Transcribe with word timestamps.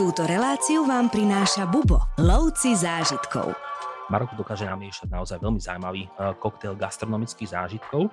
Túto 0.00 0.24
reláciu 0.24 0.88
vám 0.88 1.12
prináša 1.12 1.68
Bubo, 1.68 2.00
lovci 2.16 2.72
zážitkov. 2.72 3.52
Maroko 4.08 4.32
dokáže 4.32 4.64
namiešať 4.64 5.12
naozaj 5.12 5.36
veľmi 5.36 5.60
zaujímavý 5.60 6.08
uh, 6.08 6.32
koktail 6.40 6.72
gastronomických 6.72 7.52
zážitkov. 7.52 8.08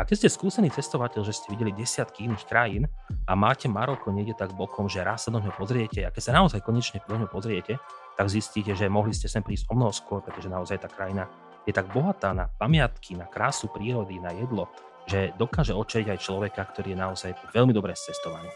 A 0.00 0.08
keď 0.08 0.24
ste 0.24 0.28
skúsený 0.32 0.72
cestovateľ, 0.72 1.28
že 1.28 1.36
ste 1.36 1.52
videli 1.52 1.76
desiatky 1.76 2.24
iných 2.24 2.48
krajín 2.48 2.88
a 3.28 3.36
máte 3.36 3.68
Maroko 3.68 4.08
niekde 4.08 4.40
tak 4.40 4.56
bokom, 4.56 4.88
že 4.88 5.04
raz 5.04 5.28
sa 5.28 5.30
do 5.36 5.36
ňoho 5.36 5.52
pozriete 5.52 6.00
a 6.00 6.08
keď 6.08 6.22
sa 6.24 6.32
naozaj 6.32 6.64
konečne 6.64 7.04
do 7.04 7.20
ňoho 7.20 7.28
pozriete, 7.28 7.76
tak 8.16 8.32
zistíte, 8.32 8.72
že 8.72 8.88
mohli 8.88 9.12
ste 9.12 9.28
sem 9.28 9.44
prísť 9.44 9.68
o 9.68 9.76
mnoho 9.76 9.92
skôr, 9.92 10.24
pretože 10.24 10.48
naozaj 10.48 10.80
tá 10.80 10.88
krajina 10.88 11.28
je 11.68 11.76
tak 11.76 11.92
bohatá 11.92 12.32
na 12.32 12.48
pamiatky, 12.48 13.20
na 13.20 13.28
krásu 13.28 13.68
prírody, 13.68 14.16
na 14.16 14.32
jedlo, 14.32 14.72
že 15.04 15.36
dokáže 15.36 15.76
očeliť 15.76 16.08
aj 16.08 16.24
človeka, 16.24 16.64
ktorý 16.72 16.96
je 16.96 17.02
naozaj 17.04 17.30
veľmi 17.52 17.76
dobre 17.76 17.92
cestovaný. 17.92 18.48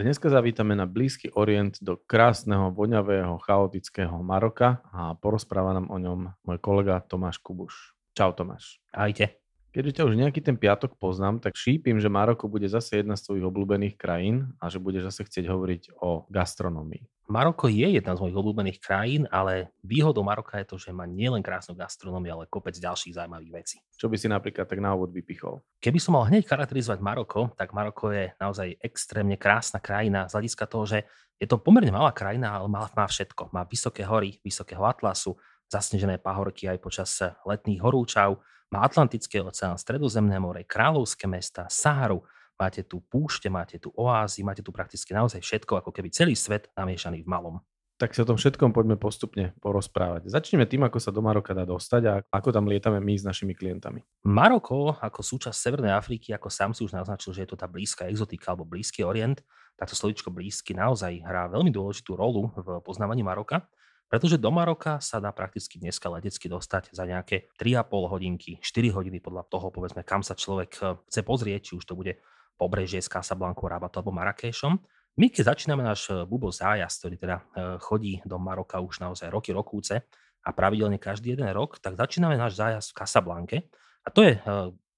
Dneska 0.00 0.32
zavítame 0.32 0.72
na 0.72 0.88
Blízky 0.88 1.28
Orient 1.36 1.76
do 1.84 2.00
krásneho, 2.00 2.72
voňavého, 2.72 3.36
chaotického 3.36 4.16
Maroka 4.24 4.80
a 4.96 5.12
porozpráva 5.12 5.76
nám 5.76 5.92
o 5.92 6.00
ňom 6.00 6.40
môj 6.40 6.56
kolega 6.56 7.04
Tomáš 7.04 7.36
Kubuš. 7.36 7.92
Čau 8.16 8.32
Tomáš. 8.32 8.80
Ahojte. 8.96 9.36
Keďže 9.76 10.00
ťa 10.00 10.06
už 10.08 10.16
nejaký 10.16 10.40
ten 10.40 10.56
piatok 10.56 10.96
poznám, 10.96 11.44
tak 11.44 11.52
šípim, 11.52 12.00
že 12.00 12.08
Maroko 12.08 12.48
bude 12.48 12.64
zase 12.64 13.04
jedna 13.04 13.12
z 13.12 13.28
tvojich 13.28 13.44
obľúbených 13.44 14.00
krajín 14.00 14.56
a 14.56 14.72
že 14.72 14.80
budeš 14.80 15.12
zase 15.12 15.28
chcieť 15.28 15.44
hovoriť 15.52 15.82
o 16.00 16.24
gastronomii. 16.32 17.04
Maroko 17.30 17.70
je 17.70 17.86
jedna 17.86 18.18
z 18.18 18.26
mojich 18.26 18.34
obľúbených 18.34 18.78
krajín, 18.82 19.22
ale 19.30 19.70
výhodou 19.86 20.26
Maroka 20.26 20.58
je 20.58 20.66
to, 20.66 20.82
že 20.82 20.90
má 20.90 21.06
nielen 21.06 21.46
krásnu 21.46 21.78
gastronómiu, 21.78 22.34
ale 22.34 22.50
kopec 22.50 22.74
ďalších 22.74 23.14
zaujímavých 23.14 23.52
vecí. 23.54 23.78
Čo 23.94 24.10
by 24.10 24.18
si 24.18 24.26
napríklad 24.26 24.66
tak 24.66 24.82
na 24.82 24.98
úvod 24.98 25.14
vypichol? 25.14 25.62
Keby 25.78 26.02
som 26.02 26.18
mal 26.18 26.26
hneď 26.26 26.50
charakterizovať 26.50 26.98
Maroko, 26.98 27.54
tak 27.54 27.70
Maroko 27.70 28.10
je 28.10 28.34
naozaj 28.42 28.82
extrémne 28.82 29.38
krásna 29.38 29.78
krajina 29.78 30.26
z 30.26 30.42
hľadiska 30.42 30.66
toho, 30.66 30.84
že 30.90 30.98
je 31.38 31.46
to 31.46 31.62
pomerne 31.62 31.94
malá 31.94 32.10
krajina, 32.10 32.50
ale 32.50 32.66
má, 32.66 32.90
má 32.98 33.06
všetko. 33.06 33.54
Má 33.54 33.62
vysoké 33.62 34.02
hory, 34.02 34.42
vysokého 34.42 34.82
atlasu, 34.82 35.38
zasnežené 35.70 36.18
pahorky 36.18 36.66
aj 36.66 36.82
počas 36.82 37.14
letných 37.46 37.78
horúčav, 37.78 38.42
má 38.74 38.86
Atlantický 38.86 39.42
oceán, 39.42 39.78
Stredozemné 39.78 40.38
more, 40.42 40.66
Kráľovské 40.66 41.30
mesta, 41.30 41.70
Saharu, 41.70 42.26
máte 42.60 42.84
tu 42.84 43.00
púšte, 43.00 43.48
máte 43.48 43.80
tu 43.80 43.88
oázy, 43.96 44.44
máte 44.44 44.60
tu 44.60 44.68
prakticky 44.68 45.16
naozaj 45.16 45.40
všetko, 45.40 45.80
ako 45.80 45.90
keby 45.96 46.12
celý 46.12 46.36
svet 46.36 46.68
namiešaný 46.76 47.24
v 47.24 47.28
malom. 47.32 47.56
Tak 48.00 48.16
si 48.16 48.24
o 48.24 48.28
tom 48.28 48.40
všetkom 48.40 48.72
poďme 48.72 48.96
postupne 48.96 49.52
porozprávať. 49.60 50.32
Začneme 50.32 50.64
tým, 50.64 50.80
ako 50.88 50.96
sa 50.96 51.12
do 51.12 51.20
Maroka 51.20 51.52
dá 51.52 51.68
dostať 51.68 52.02
a 52.08 52.14
ako 52.32 52.48
tam 52.48 52.64
lietame 52.64 52.96
my 52.96 53.12
s 53.12 53.28
našimi 53.28 53.52
klientami. 53.52 54.00
Maroko 54.24 54.96
ako 54.96 55.20
súčasť 55.20 55.52
Severnej 55.52 55.92
Afriky, 55.92 56.32
ako 56.32 56.48
sám 56.48 56.72
si 56.72 56.80
už 56.80 56.96
naznačil, 56.96 57.36
že 57.36 57.44
je 57.44 57.52
to 57.52 57.60
tá 57.60 57.68
blízka 57.68 58.08
exotika 58.08 58.56
alebo 58.56 58.64
blízky 58.64 59.04
orient, 59.04 59.44
tak 59.76 59.92
to 59.92 59.96
slovičko 60.00 60.32
blízky 60.32 60.72
naozaj 60.72 61.20
hrá 61.20 61.52
veľmi 61.52 61.68
dôležitú 61.68 62.16
rolu 62.16 62.48
v 62.56 62.80
poznávaní 62.80 63.20
Maroka. 63.20 63.68
Pretože 64.10 64.42
do 64.42 64.50
Maroka 64.50 64.98
sa 64.98 65.22
dá 65.22 65.30
prakticky 65.30 65.78
dneska 65.78 66.10
letecky 66.10 66.50
dostať 66.50 66.90
za 66.90 67.04
nejaké 67.06 67.52
3,5 67.60 68.10
hodinky, 68.10 68.58
4 68.58 68.96
hodiny 68.96 69.22
podľa 69.22 69.46
toho, 69.46 69.70
povedzme, 69.70 70.02
kam 70.02 70.26
sa 70.26 70.34
človek 70.34 71.04
chce 71.06 71.20
pozrieť, 71.22 71.60
či 71.70 71.72
už 71.78 71.84
to 71.86 71.94
bude 71.94 72.18
pobrežie 72.60 73.00
s 73.00 73.08
Casablanca, 73.08 73.64
Rabat 73.64 73.96
alebo 73.96 74.12
Marrakešom. 74.12 74.76
My 75.16 75.32
keď 75.32 75.56
začíname 75.56 75.80
náš 75.80 76.12
eh, 76.12 76.28
Bubo 76.28 76.52
zájazd, 76.52 76.96
ktorý 77.00 77.16
teda 77.16 77.36
eh, 77.40 77.42
chodí 77.80 78.20
do 78.28 78.36
Maroka 78.36 78.76
už 78.84 79.00
naozaj 79.00 79.32
roky, 79.32 79.56
rokúce 79.56 80.04
a 80.44 80.50
pravidelne 80.52 81.00
každý 81.00 81.32
jeden 81.32 81.48
rok, 81.56 81.80
tak 81.80 81.96
začíname 81.96 82.36
náš 82.36 82.60
zájazd 82.60 82.92
v 82.92 82.96
Casablanke. 83.00 83.56
A 84.00 84.08
to 84.08 84.24
je 84.24 84.40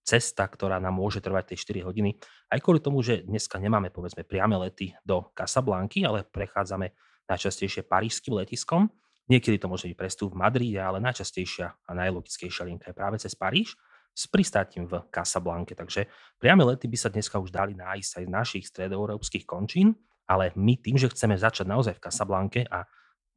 cesta, 0.07 0.47
ktorá 0.47 0.79
nám 0.79 0.95
môže 0.95 1.19
trvať 1.19 1.55
tie 1.55 1.83
4 1.83 1.91
hodiny, 1.91 2.15
aj 2.55 2.63
kvôli 2.63 2.79
tomu, 2.79 3.03
že 3.03 3.27
dneska 3.27 3.59
nemáme 3.59 3.91
povedzme 3.91 4.23
priame 4.23 4.55
lety 4.55 4.95
do 5.03 5.27
Casablanky, 5.35 6.07
ale 6.07 6.23
prechádzame 6.23 6.95
najčastejšie 7.27 7.83
parížským 7.83 8.39
letiskom 8.39 8.95
Niekedy 9.31 9.63
to 9.63 9.71
môže 9.71 9.87
byť 9.87 9.97
prestup 9.97 10.35
v 10.35 10.41
Madride, 10.43 10.83
ale 10.83 10.99
najčastejšia 10.99 11.67
a 11.87 11.91
najlogickejšia 11.95 12.67
linka 12.67 12.91
je 12.91 12.97
práve 12.97 13.17
cez 13.23 13.39
Paríž 13.39 13.79
s 14.13 14.29
pristátím 14.29 14.85
v 14.85 15.03
Casablanke. 15.09 15.73
Takže 15.73 16.07
priame 16.37 16.63
lety 16.69 16.87
by 16.87 16.99
sa 17.01 17.09
dneska 17.09 17.41
už 17.41 17.49
dali 17.49 17.73
nájsť 17.73 18.13
aj 18.21 18.25
z 18.29 18.31
našich 18.31 18.65
stredoeurópskych 18.69 19.49
končín, 19.49 19.97
ale 20.29 20.53
my 20.55 20.79
tým, 20.79 21.01
že 21.01 21.11
chceme 21.11 21.35
začať 21.35 21.67
naozaj 21.67 21.97
v 21.99 22.05
Casablanke 22.05 22.61
a 22.69 22.85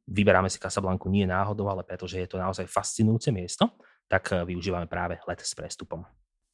vyberáme 0.06 0.46
si 0.46 0.62
Casablanku 0.62 1.10
nie 1.10 1.26
náhodou, 1.26 1.66
ale 1.66 1.82
pretože 1.82 2.20
je 2.20 2.28
to 2.30 2.38
naozaj 2.38 2.68
fascinujúce 2.70 3.34
miesto, 3.34 3.74
tak 4.06 4.30
eh, 4.32 4.46
využívame 4.46 4.86
práve 4.86 5.18
let 5.26 5.42
s 5.42 5.52
prestupom. 5.56 6.06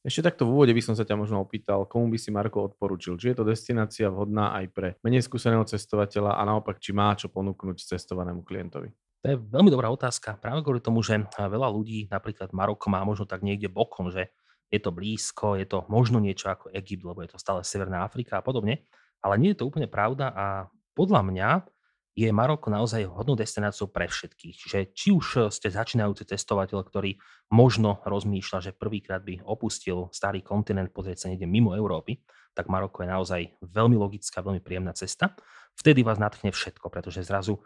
Ešte 0.03 0.19
takto 0.19 0.43
v 0.43 0.51
úvode 0.51 0.75
by 0.75 0.83
som 0.83 0.99
sa 0.99 1.07
ťa 1.07 1.15
možno 1.15 1.39
opýtal, 1.39 1.87
komu 1.87 2.11
by 2.11 2.19
si 2.19 2.27
Marko 2.27 2.67
odporučil? 2.67 3.15
Či 3.15 3.31
je 3.31 3.37
to 3.39 3.47
destinácia 3.47 4.11
vhodná 4.11 4.51
aj 4.51 4.65
pre 4.75 4.87
menej 4.99 5.23
skúseného 5.23 5.63
cestovateľa 5.63 6.35
a 6.35 6.41
naopak, 6.43 6.75
či 6.83 6.91
má 6.91 7.15
čo 7.15 7.31
ponúknuť 7.31 7.87
cestovanému 7.87 8.43
klientovi? 8.43 8.91
To 9.23 9.31
je 9.31 9.39
veľmi 9.39 9.71
dobrá 9.71 9.87
otázka. 9.87 10.35
Práve 10.35 10.67
kvôli 10.67 10.83
tomu, 10.83 10.99
že 10.99 11.15
veľa 11.39 11.71
ľudí, 11.71 12.11
napríklad 12.11 12.51
Maroko 12.51 12.91
má 12.91 12.99
možno 13.07 13.23
tak 13.23 13.39
niekde 13.39 13.71
bokom, 13.71 14.11
že 14.11 14.35
je 14.67 14.83
to 14.83 14.91
blízko, 14.91 15.55
je 15.55 15.63
to 15.63 15.87
možno 15.87 16.19
niečo 16.19 16.51
ako 16.51 16.75
Egypt, 16.75 17.07
lebo 17.07 17.23
je 17.23 17.31
to 17.31 17.39
stále 17.39 17.63
Severná 17.63 18.03
Afrika 18.03 18.41
a 18.41 18.43
podobne. 18.43 18.83
Ale 19.23 19.39
nie 19.39 19.55
je 19.55 19.63
to 19.63 19.69
úplne 19.71 19.87
pravda 19.87 20.27
a 20.35 20.45
podľa 20.91 21.23
mňa 21.23 21.49
je 22.13 22.29
Maroko 22.29 22.67
naozaj 22.69 23.07
hodnou 23.09 23.33
destináciou 23.33 23.89
pre 23.89 24.05
všetkých. 24.05 24.55
Čiže 24.59 24.79
či 24.91 25.09
už 25.15 25.49
ste 25.49 25.71
začínajúci 25.71 26.29
cestovateľ, 26.29 26.83
ktorý 26.83 27.17
možno 27.49 28.03
rozmýšľa, 28.05 28.59
že 28.59 28.71
prvýkrát 28.75 29.23
by 29.23 29.41
opustil 29.47 30.11
starý 30.13 30.43
kontinent, 30.45 30.91
pozrieť 30.91 31.25
sa 31.25 31.27
niekde 31.31 31.49
mimo 31.49 31.73
Európy, 31.73 32.21
tak 32.53 32.69
Maroko 32.69 33.01
je 33.01 33.09
naozaj 33.09 33.41
veľmi 33.65 33.97
logická, 33.97 34.45
veľmi 34.45 34.61
príjemná 34.61 34.93
cesta. 34.93 35.33
Vtedy 35.73 36.05
vás 36.05 36.21
natchne 36.21 36.53
všetko, 36.53 36.91
pretože 36.93 37.25
zrazu 37.25 37.57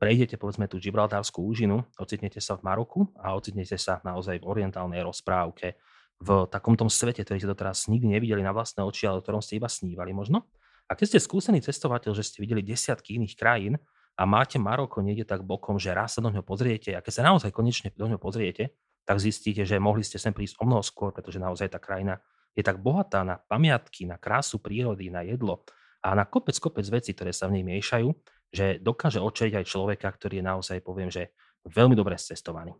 prejdete 0.00 0.40
povedzme 0.40 0.64
tú 0.64 0.80
Gibraltárskú 0.80 1.44
úžinu, 1.44 1.84
ocitnete 2.00 2.40
sa 2.40 2.56
v 2.56 2.64
Maroku 2.64 3.12
a 3.20 3.36
ocitnete 3.36 3.76
sa 3.76 4.00
naozaj 4.00 4.40
v 4.40 4.48
orientálnej 4.48 5.04
rozprávke, 5.04 5.76
v 6.20 6.48
takomto 6.48 6.88
svete, 6.88 7.20
ktorý 7.20 7.36
ste 7.36 7.52
doteraz 7.52 7.88
nikdy 7.92 8.16
nevideli 8.16 8.40
na 8.40 8.56
vlastné 8.56 8.80
oči, 8.80 9.04
ale 9.04 9.20
o 9.20 9.24
ktorom 9.24 9.44
ste 9.44 9.60
iba 9.60 9.68
snívali 9.68 10.16
možno. 10.16 10.48
A 10.88 10.96
keď 10.96 11.16
ste 11.16 11.18
skúsený 11.20 11.60
cestovateľ, 11.60 12.16
že 12.16 12.24
ste 12.24 12.40
videli 12.40 12.64
desiatky 12.64 13.20
iných 13.20 13.36
krajín 13.36 13.74
a 14.16 14.22
máte 14.24 14.56
Maroko 14.56 15.04
niekde 15.04 15.28
tak 15.28 15.44
bokom, 15.44 15.76
že 15.76 15.92
raz 15.92 16.16
sa 16.16 16.20
do 16.24 16.32
ňoho 16.32 16.44
pozriete 16.44 16.96
a 16.96 17.04
keď 17.04 17.12
sa 17.20 17.22
naozaj 17.28 17.52
konečne 17.52 17.92
do 17.94 18.08
ňoho 18.08 18.18
pozriete, 18.18 18.74
tak 19.04 19.16
zistíte, 19.20 19.64
že 19.64 19.80
mohli 19.80 20.04
ste 20.04 20.20
sem 20.20 20.32
prísť 20.32 20.60
o 20.60 20.68
mnoho 20.68 20.84
skôr, 20.84 21.12
pretože 21.12 21.40
naozaj 21.40 21.72
tá 21.72 21.78
krajina 21.80 22.20
je 22.56 22.60
tak 22.64 22.82
bohatá 22.82 23.22
na 23.22 23.38
pamiatky, 23.38 24.04
na 24.04 24.18
krásu 24.18 24.60
prírody, 24.60 25.08
na 25.08 25.22
jedlo 25.22 25.64
a 26.02 26.16
na 26.16 26.24
kopec, 26.26 26.56
kopec 26.58 26.84
vecí, 26.88 27.12
ktoré 27.14 27.30
sa 27.30 27.46
v 27.46 27.60
nej 27.60 27.64
miešajú, 27.64 28.08
že 28.50 28.82
dokáže 28.82 29.22
očeliť 29.22 29.62
aj 29.62 29.66
človeka, 29.66 30.10
ktorý 30.10 30.42
je 30.42 30.44
naozaj, 30.44 30.78
poviem, 30.82 31.10
že 31.10 31.30
veľmi 31.66 31.94
dobre 31.94 32.18
cestovaný. 32.18 32.74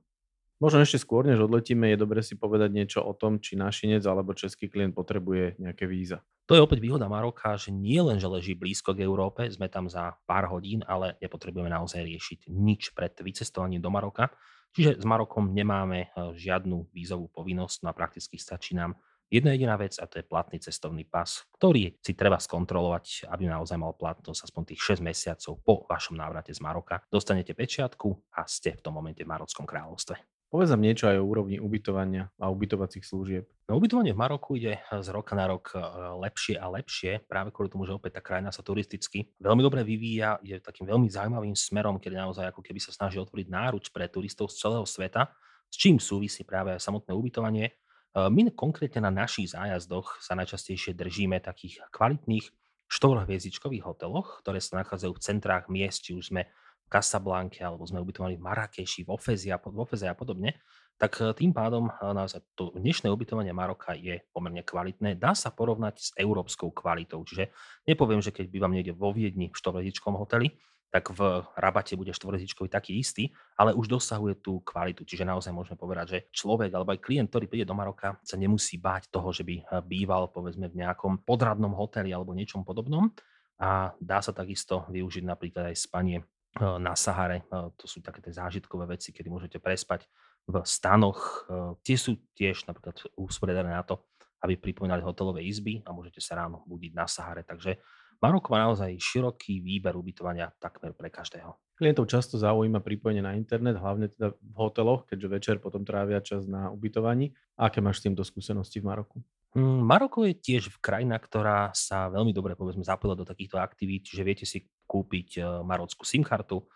Možno 0.60 0.84
ešte 0.84 1.00
skôr, 1.00 1.24
než 1.24 1.40
odletíme, 1.40 1.88
je 1.88 1.96
dobre 1.96 2.20
si 2.20 2.36
povedať 2.36 2.68
niečo 2.68 3.00
o 3.00 3.16
tom, 3.16 3.40
či 3.40 3.56
našinec 3.56 4.04
alebo 4.04 4.36
český 4.36 4.68
klient 4.68 4.92
potrebuje 4.92 5.56
nejaké 5.56 5.88
víza. 5.88 6.20
To 6.44 6.52
je 6.52 6.60
opäť 6.60 6.84
výhoda 6.84 7.08
Maroka, 7.08 7.56
že 7.56 7.72
nie 7.72 7.96
len, 7.96 8.20
že 8.20 8.28
leží 8.28 8.52
blízko 8.52 8.92
k 8.92 9.00
Európe, 9.08 9.48
sme 9.48 9.72
tam 9.72 9.88
za 9.88 10.20
pár 10.28 10.52
hodín, 10.52 10.84
ale 10.84 11.16
nepotrebujeme 11.24 11.72
naozaj 11.72 12.04
riešiť 12.04 12.52
nič 12.52 12.92
pred 12.92 13.16
vycestovaním 13.24 13.80
do 13.80 13.88
Maroka. 13.88 14.28
Čiže 14.76 15.00
s 15.00 15.04
Marokom 15.08 15.48
nemáme 15.56 15.98
eh, 16.04 16.08
žiadnu 16.36 16.92
vízovú 16.92 17.32
povinnosť, 17.32 17.80
no 17.80 17.88
a 17.88 17.96
prakticky 17.96 18.36
stačí 18.36 18.76
nám 18.76 19.00
jedna 19.30 19.54
jediná 19.54 19.78
vec 19.78 19.96
a 20.02 20.04
to 20.10 20.18
je 20.18 20.26
platný 20.26 20.58
cestovný 20.58 21.06
pas, 21.06 21.46
ktorý 21.56 21.96
si 22.02 22.12
treba 22.18 22.36
skontrolovať, 22.36 23.30
aby 23.30 23.46
naozaj 23.46 23.78
mal 23.78 23.94
platnosť 23.94 24.50
aspoň 24.50 24.62
tých 24.74 25.00
6 25.00 25.06
mesiacov 25.06 25.52
po 25.62 25.74
vašom 25.86 26.18
návrate 26.18 26.50
z 26.50 26.60
Maroka. 26.60 27.00
Dostanete 27.08 27.54
pečiatku 27.54 28.34
a 28.34 28.44
ste 28.50 28.74
v 28.74 28.82
tom 28.82 28.98
momente 28.98 29.22
v 29.22 29.30
Marockom 29.30 29.64
kráľovstve. 29.64 30.18
Povedz 30.50 30.74
nám 30.74 30.82
niečo 30.82 31.06
aj 31.06 31.14
o 31.22 31.30
úrovni 31.30 31.62
ubytovania 31.62 32.26
a 32.42 32.50
ubytovacích 32.50 33.06
služieb. 33.06 33.46
No, 33.70 33.78
ubytovanie 33.78 34.10
v 34.10 34.18
Maroku 34.18 34.58
ide 34.58 34.82
z 34.90 35.08
roka 35.14 35.38
na 35.38 35.46
rok 35.46 35.70
e, 35.70 35.78
lepšie 36.26 36.58
a 36.58 36.66
lepšie, 36.66 37.22
práve 37.30 37.54
kvôli 37.54 37.70
tomu, 37.70 37.86
že 37.86 37.94
opäť 37.94 38.18
tá 38.18 38.20
krajina 38.26 38.50
sa 38.50 38.66
turisticky 38.66 39.30
veľmi 39.38 39.62
dobre 39.62 39.86
vyvíja, 39.86 40.42
je 40.42 40.58
takým 40.58 40.90
veľmi 40.90 41.06
zaujímavým 41.06 41.54
smerom, 41.54 42.02
kedy 42.02 42.18
naozaj 42.18 42.50
ako 42.50 42.66
keby 42.66 42.82
sa 42.82 42.90
snaží 42.90 43.22
otvoriť 43.22 43.46
náruč 43.46 43.94
pre 43.94 44.10
turistov 44.10 44.50
z 44.50 44.58
celého 44.58 44.82
sveta, 44.82 45.30
s 45.70 45.78
čím 45.78 46.02
súvisí 46.02 46.42
práve 46.42 46.74
samotné 46.82 47.14
ubytovanie 47.14 47.70
my 48.14 48.50
konkrétne 48.50 49.06
na 49.06 49.12
našich 49.24 49.54
zájazdoch 49.54 50.18
sa 50.18 50.34
najčastejšie 50.34 50.98
držíme 50.98 51.38
takých 51.38 51.78
kvalitných 51.94 52.50
štvorhviezdičkových 52.90 53.86
hoteloch, 53.86 54.42
ktoré 54.42 54.58
sa 54.58 54.82
nachádzajú 54.82 55.12
v 55.14 55.22
centrách 55.22 55.70
miest, 55.70 56.02
či 56.02 56.18
už 56.18 56.34
sme 56.34 56.50
v 56.50 56.88
Casablanke, 56.90 57.62
alebo 57.62 57.86
sme 57.86 58.02
ubytovaní 58.02 58.34
v 58.34 58.42
Marrakeši, 58.42 59.06
v 59.06 59.14
Ofeze 59.14 59.54
a, 59.54 59.62
v 59.62 59.78
Ofeze 59.78 60.10
a 60.10 60.14
podobne, 60.18 60.58
tak 60.98 61.22
e, 61.22 61.30
tým 61.38 61.54
pádom 61.54 61.86
e, 61.86 61.92
naozaj 62.02 62.42
to 62.58 62.74
dnešné 62.74 63.06
ubytovanie 63.06 63.54
Maroka 63.54 63.94
je 63.94 64.26
pomerne 64.34 64.66
kvalitné. 64.66 65.14
Dá 65.14 65.38
sa 65.38 65.54
porovnať 65.54 65.94
s 66.02 66.08
európskou 66.18 66.74
kvalitou. 66.74 67.22
Čiže 67.22 67.54
nepoviem, 67.86 68.18
že 68.18 68.34
keď 68.34 68.50
bývam 68.50 68.74
niekde 68.74 68.92
vo 68.92 69.14
Viedni 69.14 69.54
v 69.54 69.56
štvorhviezdičkom 69.56 70.18
hoteli, 70.18 70.58
tak 70.90 71.14
v 71.14 71.46
rabate 71.54 71.94
bude 71.94 72.10
štvorhviezdičkový 72.10 72.66
taký 72.66 72.98
istý, 72.98 73.30
ale 73.54 73.70
už 73.78 73.86
dosahuje 73.86 74.42
tú 74.42 74.58
kvalitu. 74.66 75.06
Čiže 75.06 75.22
naozaj 75.22 75.54
môžeme 75.54 75.78
povedať, 75.78 76.06
že 76.10 76.18
človek 76.34 76.74
alebo 76.74 76.90
aj 76.90 77.00
klient, 77.00 77.30
ktorý 77.30 77.46
príde 77.46 77.66
do 77.66 77.78
Maroka, 77.78 78.18
sa 78.26 78.34
nemusí 78.34 78.76
báť 78.76 79.06
toho, 79.08 79.30
že 79.30 79.46
by 79.46 79.54
eh, 79.62 79.64
býval 79.86 80.34
povedzme 80.34 80.66
v 80.66 80.82
nejakom 80.82 81.22
podradnom 81.22 81.72
hoteli 81.78 82.10
alebo 82.10 82.34
niečom 82.34 82.66
podobnom. 82.66 83.14
A 83.60 83.94
dá 84.02 84.18
sa 84.24 84.34
takisto 84.34 84.88
využiť 84.90 85.22
napríklad 85.22 85.70
aj 85.70 85.76
spanie 85.78 86.18
eh, 86.18 86.76
na 86.82 86.98
Sahare. 86.98 87.46
Eh, 87.46 87.70
to 87.78 87.86
sú 87.86 88.02
také 88.02 88.18
tie 88.18 88.34
zážitkové 88.34 88.90
veci, 88.90 89.14
kedy 89.14 89.30
môžete 89.30 89.62
prespať 89.62 90.10
v 90.50 90.66
stanoch. 90.66 91.46
Tie 91.84 91.94
sú 91.94 92.16
tiež 92.34 92.66
napríklad 92.66 93.06
usporiadané 93.14 93.70
na 93.70 93.86
to, 93.86 94.02
aby 94.42 94.56
pripomínali 94.56 95.04
hotelové 95.04 95.44
izby 95.46 95.84
a 95.84 95.92
môžete 95.94 96.18
sa 96.18 96.42
ráno 96.42 96.64
budiť 96.66 96.92
na 96.96 97.06
Sahare. 97.06 97.44
Takže 97.44 97.78
Maroko 98.20 98.52
má 98.52 98.68
naozaj 98.68 99.00
široký 99.00 99.64
výber 99.64 99.96
ubytovania 99.96 100.52
takmer 100.60 100.92
pre 100.92 101.08
každého. 101.08 101.56
Klientov 101.80 102.12
často 102.12 102.36
zaujíma 102.36 102.84
pripojenie 102.84 103.24
na 103.24 103.32
internet, 103.32 103.80
hlavne 103.80 104.12
teda 104.12 104.36
v 104.36 104.54
hoteloch, 104.60 105.08
keďže 105.08 105.28
večer 105.32 105.56
potom 105.56 105.80
trávia 105.88 106.20
čas 106.20 106.44
na 106.44 106.68
ubytovaní. 106.68 107.32
Aké 107.56 107.80
máš 107.80 108.04
s 108.04 108.04
týmto 108.04 108.20
skúsenosti 108.20 108.84
v 108.84 108.92
Maroku? 108.92 109.24
Mm, 109.56 109.80
Maroko 109.88 110.28
je 110.28 110.36
tiež 110.36 110.68
krajina, 110.84 111.16
ktorá 111.16 111.72
sa 111.72 112.12
veľmi 112.12 112.36
dobre 112.36 112.52
povedzme 112.52 112.84
zapojila 112.84 113.16
do 113.16 113.24
takýchto 113.24 113.56
aktivít, 113.56 114.12
že 114.12 114.20
viete 114.20 114.44
si 114.44 114.68
kúpiť 114.84 115.28
e, 115.40 115.64
marockú 115.64 116.04
SIM 116.04 116.20
kartu, 116.20 116.68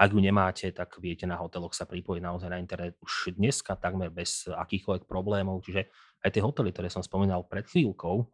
ak 0.00 0.16
ju 0.16 0.20
nemáte, 0.24 0.72
tak 0.72 0.96
viete 0.96 1.28
na 1.28 1.36
hoteloch 1.36 1.76
sa 1.76 1.84
pripojiť 1.84 2.24
naozaj 2.24 2.48
na 2.48 2.56
internet 2.56 2.96
už 3.04 3.36
dneska 3.36 3.76
takmer 3.76 4.08
bez 4.08 4.48
akýchkoľvek 4.48 5.04
problémov. 5.04 5.60
Čiže 5.60 5.92
aj 6.24 6.30
tie 6.32 6.40
hotely, 6.40 6.72
ktoré 6.72 6.88
som 6.88 7.04
spomínal 7.04 7.44
pred 7.44 7.68
chvíľkou, 7.68 8.24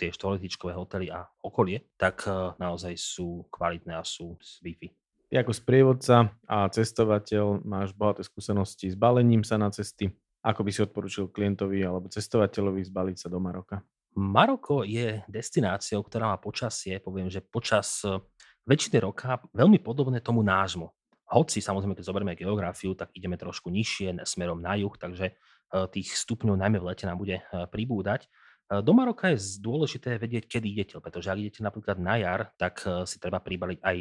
tie 0.00 0.08
štvoretičkové 0.16 0.72
hotely 0.72 1.12
a 1.12 1.28
okolie, 1.44 1.92
tak 2.00 2.24
e, 2.24 2.56
naozaj 2.56 2.96
sú 2.96 3.44
kvalitné 3.52 4.00
a 4.00 4.04
sú 4.04 4.40
z 4.40 4.64
Wi-Fi. 4.64 4.88
Ty 5.28 5.44
ako 5.44 5.52
sprievodca 5.52 6.16
a 6.48 6.56
cestovateľ 6.72 7.68
máš 7.68 7.92
bohaté 7.92 8.24
skúsenosti 8.24 8.88
s 8.88 8.96
balením 8.96 9.44
sa 9.44 9.60
na 9.60 9.68
cesty. 9.68 10.08
Ako 10.40 10.64
by 10.64 10.70
si 10.72 10.80
odporučil 10.80 11.28
klientovi 11.28 11.84
alebo 11.84 12.08
cestovateľovi 12.08 12.80
zbaliť 12.88 13.16
sa 13.20 13.28
do 13.28 13.36
Maroka? 13.36 13.84
Maroko 14.16 14.82
je 14.88 15.20
destináciou, 15.28 16.00
ktorá 16.02 16.32
má 16.32 16.40
počasie, 16.40 16.96
poviem, 16.98 17.28
že 17.28 17.44
počas 17.44 18.00
e, 18.08 18.24
väčšiny 18.64 18.96
roka 19.04 19.36
veľmi 19.52 19.84
podobné 19.84 20.24
tomu 20.24 20.40
nášmu. 20.40 20.88
Hoci 21.30 21.62
samozrejme, 21.62 21.94
keď 21.94 22.04
zoberieme 22.10 22.34
geografiu, 22.34 22.98
tak 22.98 23.14
ideme 23.14 23.38
trošku 23.38 23.70
nižšie 23.70 24.26
smerom 24.26 24.58
na 24.58 24.74
juh, 24.74 24.90
takže 24.98 25.30
eh, 25.30 25.86
tých 25.94 26.18
stupňov 26.18 26.58
najmä 26.58 26.82
v 26.82 26.88
lete 26.90 27.06
nám 27.06 27.22
bude 27.22 27.38
eh, 27.38 27.44
pribúdať. 27.70 28.26
Eh, 28.26 28.82
do 28.82 28.90
Maroka 28.90 29.30
je 29.30 29.62
dôležité 29.62 30.18
vedieť, 30.18 30.50
kedy 30.50 30.66
idete, 30.66 30.94
pretože 30.98 31.30
ak 31.30 31.38
idete 31.38 31.62
napríklad 31.62 32.02
na 32.02 32.18
jar, 32.18 32.50
tak 32.58 32.82
si 33.06 33.22
treba 33.22 33.38
pribaliť 33.38 33.78
aj 33.78 33.96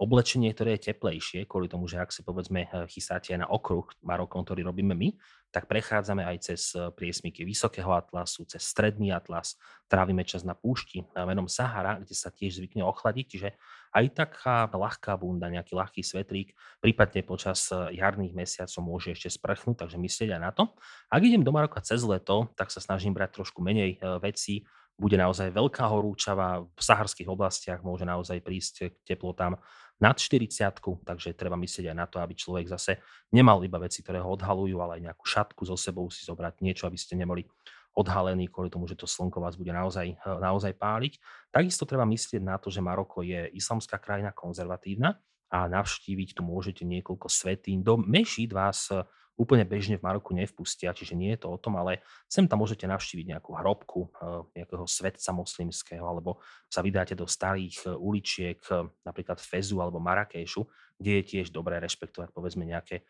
oblečenie, 0.00 0.48
ktoré 0.56 0.80
je 0.80 0.96
teplejšie, 0.96 1.44
kvôli 1.44 1.68
tomu, 1.68 1.84
že 1.84 2.00
ak 2.00 2.08
si 2.08 2.24
povedzme 2.24 2.88
chystáte 2.88 3.36
na 3.36 3.44
okruh 3.44 3.84
Marokom, 4.00 4.48
ktorý 4.48 4.64
robíme 4.72 4.96
my, 4.96 5.12
tak 5.52 5.68
prechádzame 5.68 6.24
aj 6.24 6.36
cez 6.40 6.72
priesmyky 6.96 7.44
Vysokého 7.44 7.92
atlasu, 7.92 8.48
cez 8.48 8.64
Stredný 8.64 9.12
atlas, 9.12 9.60
trávime 9.92 10.24
čas 10.24 10.40
na 10.40 10.56
púšti 10.56 11.04
menom 11.12 11.52
Sahara, 11.52 12.00
kde 12.00 12.16
sa 12.16 12.32
tiež 12.32 12.64
zvykne 12.64 12.80
ochladiť, 12.80 13.26
čiže 13.28 13.48
aj 13.90 14.06
taká 14.14 14.70
ľahká 14.70 15.18
bunda, 15.18 15.50
nejaký 15.50 15.74
ľahký 15.74 16.02
svetrík, 16.06 16.54
prípadne 16.78 17.26
počas 17.26 17.70
jarných 17.70 18.34
mesiacov 18.34 18.80
môže 18.86 19.12
ešte 19.14 19.34
sprchnúť, 19.34 19.86
takže 19.86 19.98
myslieť 19.98 20.30
aj 20.36 20.40
na 20.40 20.50
to. 20.54 20.70
Ak 21.10 21.22
idem 21.22 21.42
do 21.42 21.50
Maroka 21.50 21.82
cez 21.82 22.00
leto, 22.06 22.50
tak 22.54 22.70
sa 22.70 22.78
snažím 22.78 23.12
brať 23.12 23.42
trošku 23.42 23.58
menej 23.58 23.98
vecí, 24.22 24.62
bude 25.00 25.16
naozaj 25.16 25.56
veľká 25.56 25.88
horúčava, 25.88 26.60
v 26.60 26.82
saharských 26.84 27.24
oblastiach 27.24 27.80
môže 27.80 28.04
naozaj 28.04 28.44
prísť 28.44 28.92
k 28.92 29.16
teplotám 29.16 29.56
nad 29.96 30.12
40, 30.12 30.44
takže 31.08 31.32
treba 31.32 31.56
myslieť 31.56 31.88
aj 31.88 31.96
na 31.96 32.04
to, 32.04 32.20
aby 32.20 32.36
človek 32.36 32.68
zase 32.68 33.00
nemal 33.32 33.64
iba 33.64 33.80
veci, 33.80 34.04
ktoré 34.04 34.20
ho 34.20 34.28
odhalujú, 34.36 34.76
ale 34.80 35.00
aj 35.00 35.12
nejakú 35.12 35.24
šatku 35.24 35.64
so 35.64 35.76
sebou 35.76 36.08
si 36.12 36.28
zobrať, 36.28 36.60
niečo, 36.60 36.84
aby 36.84 37.00
ste 37.00 37.16
nemali 37.16 37.48
odhalený 37.96 38.48
kvôli 38.48 38.70
tomu, 38.70 38.86
že 38.86 38.94
to 38.94 39.08
slnko 39.08 39.42
vás 39.42 39.58
bude 39.58 39.74
naozaj, 39.74 40.14
naozaj 40.22 40.72
páliť. 40.78 41.18
Takisto 41.50 41.84
treba 41.84 42.06
myslieť 42.06 42.42
na 42.42 42.56
to, 42.56 42.70
že 42.70 42.84
Maroko 42.84 43.26
je 43.26 43.50
islamská 43.54 43.98
krajina 43.98 44.30
konzervatívna 44.30 45.18
a 45.50 45.66
navštíviť 45.66 46.38
tu 46.38 46.46
môžete 46.46 46.86
niekoľko 46.86 47.26
svetín. 47.26 47.82
Do 47.82 47.98
mešít 47.98 48.54
vás 48.54 48.88
úplne 49.40 49.64
bežne 49.64 49.96
v 49.96 50.04
Maroku 50.04 50.36
nevpustia, 50.36 50.92
čiže 50.92 51.16
nie 51.16 51.32
je 51.32 51.40
to 51.42 51.48
o 51.48 51.56
tom, 51.56 51.80
ale 51.80 52.04
sem 52.28 52.44
tam 52.44 52.60
môžete 52.60 52.84
navštíviť 52.84 53.26
nejakú 53.32 53.56
hrobku 53.56 54.12
nejakého 54.52 54.84
svetca 54.84 55.32
moslimského, 55.32 56.04
alebo 56.04 56.44
sa 56.68 56.84
vydáte 56.84 57.16
do 57.16 57.24
starých 57.24 57.88
uličiek, 57.96 58.60
napríklad 59.00 59.40
Fezu 59.40 59.80
alebo 59.80 59.96
Marrakešu, 59.96 60.68
kde 61.00 61.10
je 61.18 61.22
tiež 61.24 61.56
dobré 61.56 61.80
rešpektovať 61.80 62.36
povedzme 62.36 62.68
nejaké 62.68 63.08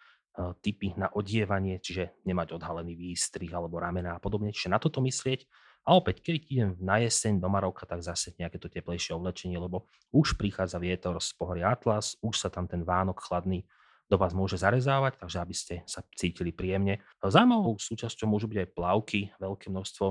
typy 0.61 0.97
na 0.97 1.09
odievanie, 1.13 1.79
čiže 1.81 2.23
nemať 2.25 2.57
odhalený 2.57 2.97
výstrih 2.97 3.51
alebo 3.53 3.81
ramena 3.81 4.17
a 4.17 4.23
podobne. 4.23 4.53
Čiže 4.53 4.73
na 4.73 4.79
toto 4.81 5.01
myslieť. 5.05 5.47
A 5.89 5.97
opäť, 5.97 6.21
keď 6.21 6.35
idem 6.53 6.71
na 6.77 7.01
jeseň 7.01 7.41
do 7.41 7.49
Maroka, 7.49 7.89
tak 7.89 8.05
zase 8.05 8.37
nejaké 8.37 8.61
to 8.61 8.69
teplejšie 8.69 9.17
oblečenie, 9.17 9.57
lebo 9.57 9.89
už 10.13 10.37
prichádza 10.37 10.77
vietor 10.77 11.17
z 11.25 11.33
pohoria 11.35 11.73
Atlas, 11.73 12.21
už 12.21 12.37
sa 12.37 12.49
tam 12.53 12.69
ten 12.69 12.85
Vánok 12.85 13.17
chladný 13.25 13.65
do 14.11 14.19
vás 14.19 14.35
môže 14.35 14.59
zarezávať, 14.59 15.23
takže 15.23 15.39
aby 15.39 15.55
ste 15.55 15.75
sa 15.87 16.03
cítili 16.19 16.51
príjemne. 16.51 16.99
Zaujímavou 17.23 17.79
súčasťou 17.79 18.27
môžu 18.27 18.51
byť 18.51 18.59
aj 18.67 18.69
plavky, 18.75 19.21
veľké 19.39 19.71
množstvo 19.71 20.07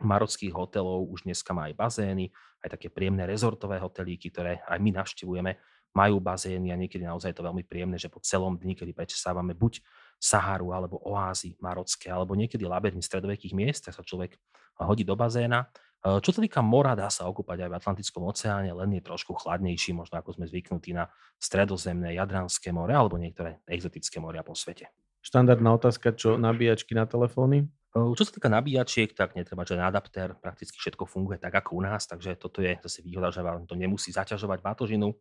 marockých 0.00 0.52
hotelov, 0.56 1.06
už 1.12 1.28
dneska 1.28 1.52
má 1.52 1.70
aj 1.70 1.76
bazény, 1.76 2.32
aj 2.64 2.74
také 2.74 2.88
príjemné 2.88 3.28
rezortové 3.28 3.78
hotelíky, 3.78 4.32
ktoré 4.32 4.64
aj 4.64 4.80
my 4.80 4.90
navštevujeme 4.96 5.52
majú 5.94 6.18
bazény 6.18 6.74
a 6.74 6.76
niekedy 6.76 7.06
naozaj 7.06 7.30
je 7.30 7.38
to 7.38 7.46
veľmi 7.46 7.62
príjemné, 7.64 7.96
že 7.96 8.10
po 8.10 8.18
celom 8.18 8.58
dni, 8.58 8.74
kedy 8.74 8.90
prečesávame 8.90 9.54
buď 9.54 9.78
Saharu 10.18 10.74
alebo 10.74 10.98
oázy 11.06 11.54
marocké, 11.62 12.10
alebo 12.10 12.34
niekedy 12.34 12.66
labyrint 12.66 13.06
stredovekých 13.06 13.54
miest, 13.54 13.86
tak 13.86 13.94
sa 13.94 14.02
človek 14.02 14.34
hodí 14.82 15.06
do 15.06 15.14
bazéna. 15.14 15.70
E, 16.02 16.18
čo 16.18 16.34
sa 16.34 16.40
týka 16.42 16.60
mora, 16.60 16.98
dá 16.98 17.06
sa 17.08 17.30
okúpať 17.30 17.64
aj 17.64 17.70
v 17.70 17.78
Atlantickom 17.78 18.22
oceáne, 18.26 18.74
len 18.74 18.90
je 18.98 19.02
trošku 19.06 19.38
chladnejší, 19.38 19.94
možno 19.94 20.18
ako 20.18 20.34
sme 20.34 20.50
zvyknutí 20.50 20.92
na 20.92 21.06
stredozemné 21.38 22.18
Jadranské 22.18 22.74
more 22.74 22.92
alebo 22.92 23.14
niektoré 23.14 23.62
exotické 23.70 24.18
moria 24.18 24.42
po 24.42 24.58
svete. 24.58 24.90
Štandardná 25.24 25.72
otázka, 25.72 26.12
čo 26.12 26.36
nabíjačky 26.36 26.92
na 26.92 27.06
telefóny? 27.06 27.64
E, 27.94 28.00
čo 28.18 28.22
sa 28.26 28.32
týka 28.34 28.50
nabíjačiek, 28.50 29.14
tak 29.14 29.38
netreba 29.38 29.62
žiaden 29.62 29.86
adaptér, 29.86 30.34
prakticky 30.36 30.74
všetko 30.76 31.06
funguje 31.06 31.38
tak 31.38 31.54
ako 31.54 31.78
u 31.78 31.82
nás, 31.86 32.10
takže 32.10 32.34
toto 32.34 32.60
je 32.60 32.74
zase 32.82 33.00
výhoda, 33.06 33.30
že 33.30 33.40
vám 33.40 33.64
to 33.64 33.78
nemusí 33.78 34.10
zaťažovať 34.10 34.58
batožinu. 34.60 35.14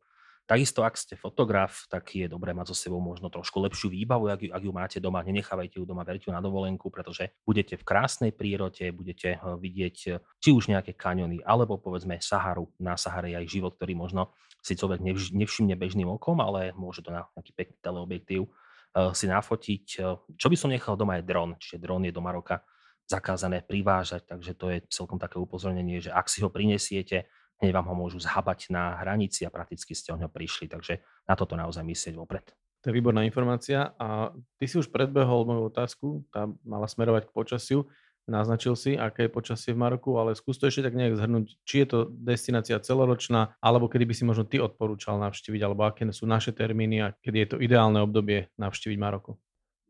Takisto, 0.43 0.83
ak 0.83 0.99
ste 0.99 1.15
fotograf, 1.15 1.87
tak 1.87 2.19
je 2.19 2.27
dobré 2.27 2.51
mať 2.51 2.71
so 2.71 2.75
sebou 2.75 2.99
možno 2.99 3.31
trošku 3.31 3.63
lepšiu 3.63 3.87
výbavu, 3.87 4.27
ak 4.27 4.41
ju, 4.43 4.49
ak 4.51 4.63
ju 4.67 4.71
máte 4.75 4.97
doma. 4.99 5.23
Nenechávajte 5.23 5.79
ju 5.79 5.87
doma, 5.87 6.03
verte 6.03 6.27
ju 6.27 6.35
na 6.35 6.43
dovolenku, 6.43 6.91
pretože 6.91 7.31
budete 7.47 7.79
v 7.79 7.87
krásnej 7.87 8.35
prírode, 8.35 8.83
budete 8.91 9.39
eh, 9.39 9.41
vidieť 9.41 9.97
eh, 10.11 10.19
či 10.43 10.49
už 10.51 10.67
nejaké 10.67 10.99
kaniony, 10.99 11.39
alebo 11.47 11.79
povedzme 11.79 12.19
Saharu. 12.19 12.67
Na 12.75 12.99
Sahare 12.99 13.31
je 13.31 13.39
aj 13.39 13.47
život, 13.47 13.79
ktorý 13.79 13.95
možno 13.95 14.35
si 14.59 14.75
človek 14.75 14.99
nevš- 14.99 15.31
nevšimne 15.31 15.79
bežným 15.79 16.11
okom, 16.11 16.43
ale 16.43 16.75
môže 16.75 16.99
to 16.99 17.15
na 17.15 17.23
nejaký 17.39 17.51
pekný 17.55 17.77
teleobjektív 17.79 18.41
uh, 18.47 19.11
si 19.15 19.27
nafotiť. 19.27 19.85
Čo 20.39 20.47
by 20.47 20.55
som 20.55 20.71
nechal 20.71 20.95
doma 20.95 21.19
je 21.19 21.27
dron, 21.27 21.55
čiže 21.59 21.83
dron 21.83 22.07
je 22.07 22.15
do 22.15 22.23
Maroka 22.23 22.63
zakázané 23.03 23.59
privážať, 23.59 24.23
takže 24.23 24.51
to 24.55 24.71
je 24.71 24.79
celkom 24.87 25.19
také 25.19 25.35
upozornenie, 25.35 25.99
že 25.99 26.11
ak 26.11 26.31
si 26.31 26.39
ho 26.39 26.47
prinesiete, 26.47 27.27
hneď 27.63 27.71
vám 27.71 27.87
ho 27.87 27.95
môžu 27.95 28.19
zhabať 28.19 28.67
na 28.75 28.99
hranici 28.99 29.47
a 29.47 29.53
prakticky 29.53 29.95
ste 29.95 30.11
o 30.11 30.19
ňo 30.19 30.27
prišli. 30.27 30.67
Takže 30.67 30.99
na 31.23 31.33
toto 31.39 31.55
naozaj 31.55 31.87
myslieť 31.87 32.19
vopred. 32.19 32.43
To 32.83 32.91
je 32.91 32.97
výborná 32.99 33.23
informácia. 33.23 33.95
A 33.95 34.35
ty 34.59 34.67
si 34.67 34.75
už 34.75 34.91
predbehol 34.91 35.47
moju 35.47 35.71
otázku, 35.71 36.27
tá 36.35 36.51
mala 36.67 36.91
smerovať 36.91 37.31
k 37.31 37.35
počasiu. 37.35 37.79
Naznačil 38.23 38.75
si, 38.79 38.95
aké 38.95 39.27
je 39.27 39.35
počasie 39.35 39.75
v 39.75 39.83
Maroku, 39.83 40.15
ale 40.15 40.35
skús 40.35 40.55
to 40.55 40.67
ešte 40.67 40.87
tak 40.87 40.95
nejak 40.95 41.19
zhrnúť, 41.19 41.59
či 41.67 41.83
je 41.83 41.87
to 41.91 41.99
destinácia 42.11 42.79
celoročná, 42.79 43.55
alebo 43.59 43.91
kedy 43.91 44.07
by 44.07 44.13
si 44.15 44.23
možno 44.23 44.47
ty 44.47 44.63
odporúčal 44.63 45.19
navštíviť, 45.19 45.59
alebo 45.59 45.83
aké 45.83 46.07
sú 46.15 46.23
naše 46.23 46.55
termíny 46.55 47.03
a 47.03 47.11
kedy 47.19 47.37
je 47.43 47.47
to 47.51 47.57
ideálne 47.59 47.99
obdobie 47.99 48.47
navštíviť 48.55 48.95
Maroko. 48.95 49.35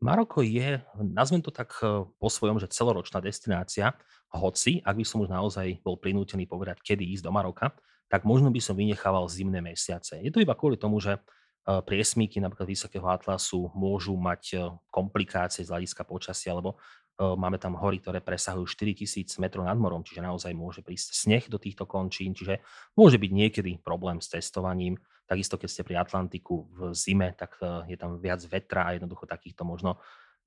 Maroko 0.04 0.44
je, 0.44 0.84
nazvem 1.00 1.40
to 1.40 1.48
tak 1.48 1.72
eh, 1.80 2.04
po 2.04 2.28
svojom, 2.28 2.60
že 2.60 2.68
celoročná 2.68 3.24
destinácia, 3.24 3.96
hoci, 4.28 4.84
ak 4.84 5.00
by 5.00 5.04
som 5.06 5.24
už 5.24 5.32
naozaj 5.32 5.80
bol 5.80 5.96
prinútený 5.96 6.44
povedať, 6.44 6.84
kedy 6.84 7.08
ísť 7.16 7.24
do 7.24 7.32
Maroka, 7.32 7.72
tak 8.12 8.28
možno 8.28 8.52
by 8.52 8.60
som 8.60 8.76
vynechával 8.76 9.24
zimné 9.32 9.64
mesiace. 9.64 10.20
Je 10.20 10.28
to 10.28 10.44
iba 10.44 10.52
kvôli 10.52 10.76
tomu, 10.76 11.00
že 11.00 11.16
eh, 11.16 11.80
priesmíky 11.80 12.36
napríklad 12.36 12.68
Vysokého 12.68 13.08
Atlasu 13.08 13.72
môžu 13.72 14.12
mať 14.12 14.42
eh, 14.52 14.60
komplikácie 14.92 15.64
z 15.64 15.72
hľadiska 15.72 16.04
počasia, 16.04 16.52
lebo 16.52 16.76
máme 17.18 17.62
tam 17.62 17.78
hory, 17.78 18.02
ktoré 18.02 18.18
presahujú 18.18 18.66
4000 18.66 19.38
metrov 19.38 19.62
nad 19.62 19.78
morom, 19.78 20.02
čiže 20.02 20.18
naozaj 20.18 20.50
môže 20.50 20.82
prísť 20.82 21.14
sneh 21.14 21.44
do 21.46 21.62
týchto 21.62 21.86
končín, 21.86 22.34
čiže 22.34 22.58
môže 22.98 23.22
byť 23.22 23.30
niekedy 23.30 23.70
problém 23.78 24.18
s 24.18 24.34
cestovaním. 24.34 24.98
Takisto, 25.24 25.54
keď 25.56 25.68
ste 25.70 25.86
pri 25.86 26.02
Atlantiku 26.02 26.66
v 26.74 26.92
zime, 26.92 27.32
tak 27.38 27.56
e, 27.62 27.94
je 27.94 27.96
tam 27.96 28.20
viac 28.20 28.42
vetra 28.44 28.90
a 28.90 28.94
jednoducho 28.98 29.24
takýchto 29.24 29.64
možno 29.64 30.02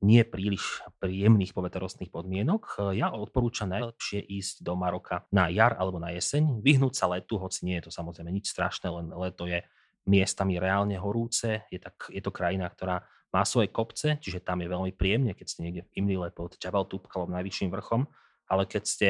nie 0.06 0.22
príliš 0.22 0.86
príjemných 1.02 1.58
povetrostných 1.58 2.14
podmienok. 2.14 2.94
E, 2.94 3.02
ja 3.02 3.10
odporúčam 3.10 3.72
najlepšie 3.74 4.22
ísť 4.22 4.62
do 4.62 4.78
Maroka 4.78 5.26
na 5.34 5.50
jar 5.50 5.74
alebo 5.82 5.98
na 5.98 6.14
jeseň, 6.14 6.62
vyhnúť 6.62 6.94
sa 6.94 7.10
letu, 7.10 7.42
hoci 7.42 7.66
nie 7.66 7.82
je 7.82 7.90
to 7.90 7.92
samozrejme 7.96 8.30
nič 8.30 8.54
strašné, 8.54 8.92
len 8.92 9.10
leto 9.18 9.50
je 9.50 9.66
miestami 10.06 10.62
reálne 10.62 10.96
horúce. 11.00 11.66
Je, 11.74 11.80
tak, 11.82 12.12
je 12.14 12.22
to 12.22 12.30
krajina, 12.30 12.70
ktorá 12.70 13.04
má 13.34 13.44
svoje 13.44 13.68
kopce, 13.68 14.18
čiže 14.20 14.44
tam 14.44 14.64
je 14.64 14.72
veľmi 14.72 14.92
príjemne, 14.96 15.36
keď 15.36 15.48
ste 15.48 15.64
niekde 15.68 15.82
v 15.88 15.94
Imlile 16.00 16.32
pod 16.32 16.56
Jabal 16.56 16.88
Tubkalom 16.88 17.32
najvyšším 17.36 17.70
vrchom, 17.72 18.08
ale 18.48 18.64
keď 18.64 18.84
ste 18.88 19.08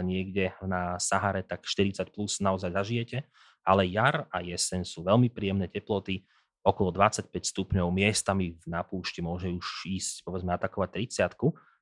niekde 0.00 0.56
na 0.64 0.96
Sahare, 0.96 1.44
tak 1.44 1.68
40 1.68 2.08
plus 2.08 2.40
naozaj 2.40 2.72
zažijete. 2.72 3.28
Ale 3.68 3.84
jar 3.84 4.24
a 4.32 4.40
jeseň 4.40 4.88
sú 4.88 5.04
veľmi 5.04 5.28
príjemné 5.28 5.68
teploty, 5.68 6.24
okolo 6.64 6.88
25 6.92 7.28
stupňov, 7.32 7.92
miestami 7.92 8.56
na 8.64 8.80
púšti 8.80 9.20
môže 9.20 9.52
už 9.52 9.84
ísť, 9.84 10.24
povedzme, 10.24 10.52
atakovať 10.56 11.04
30 11.04 11.36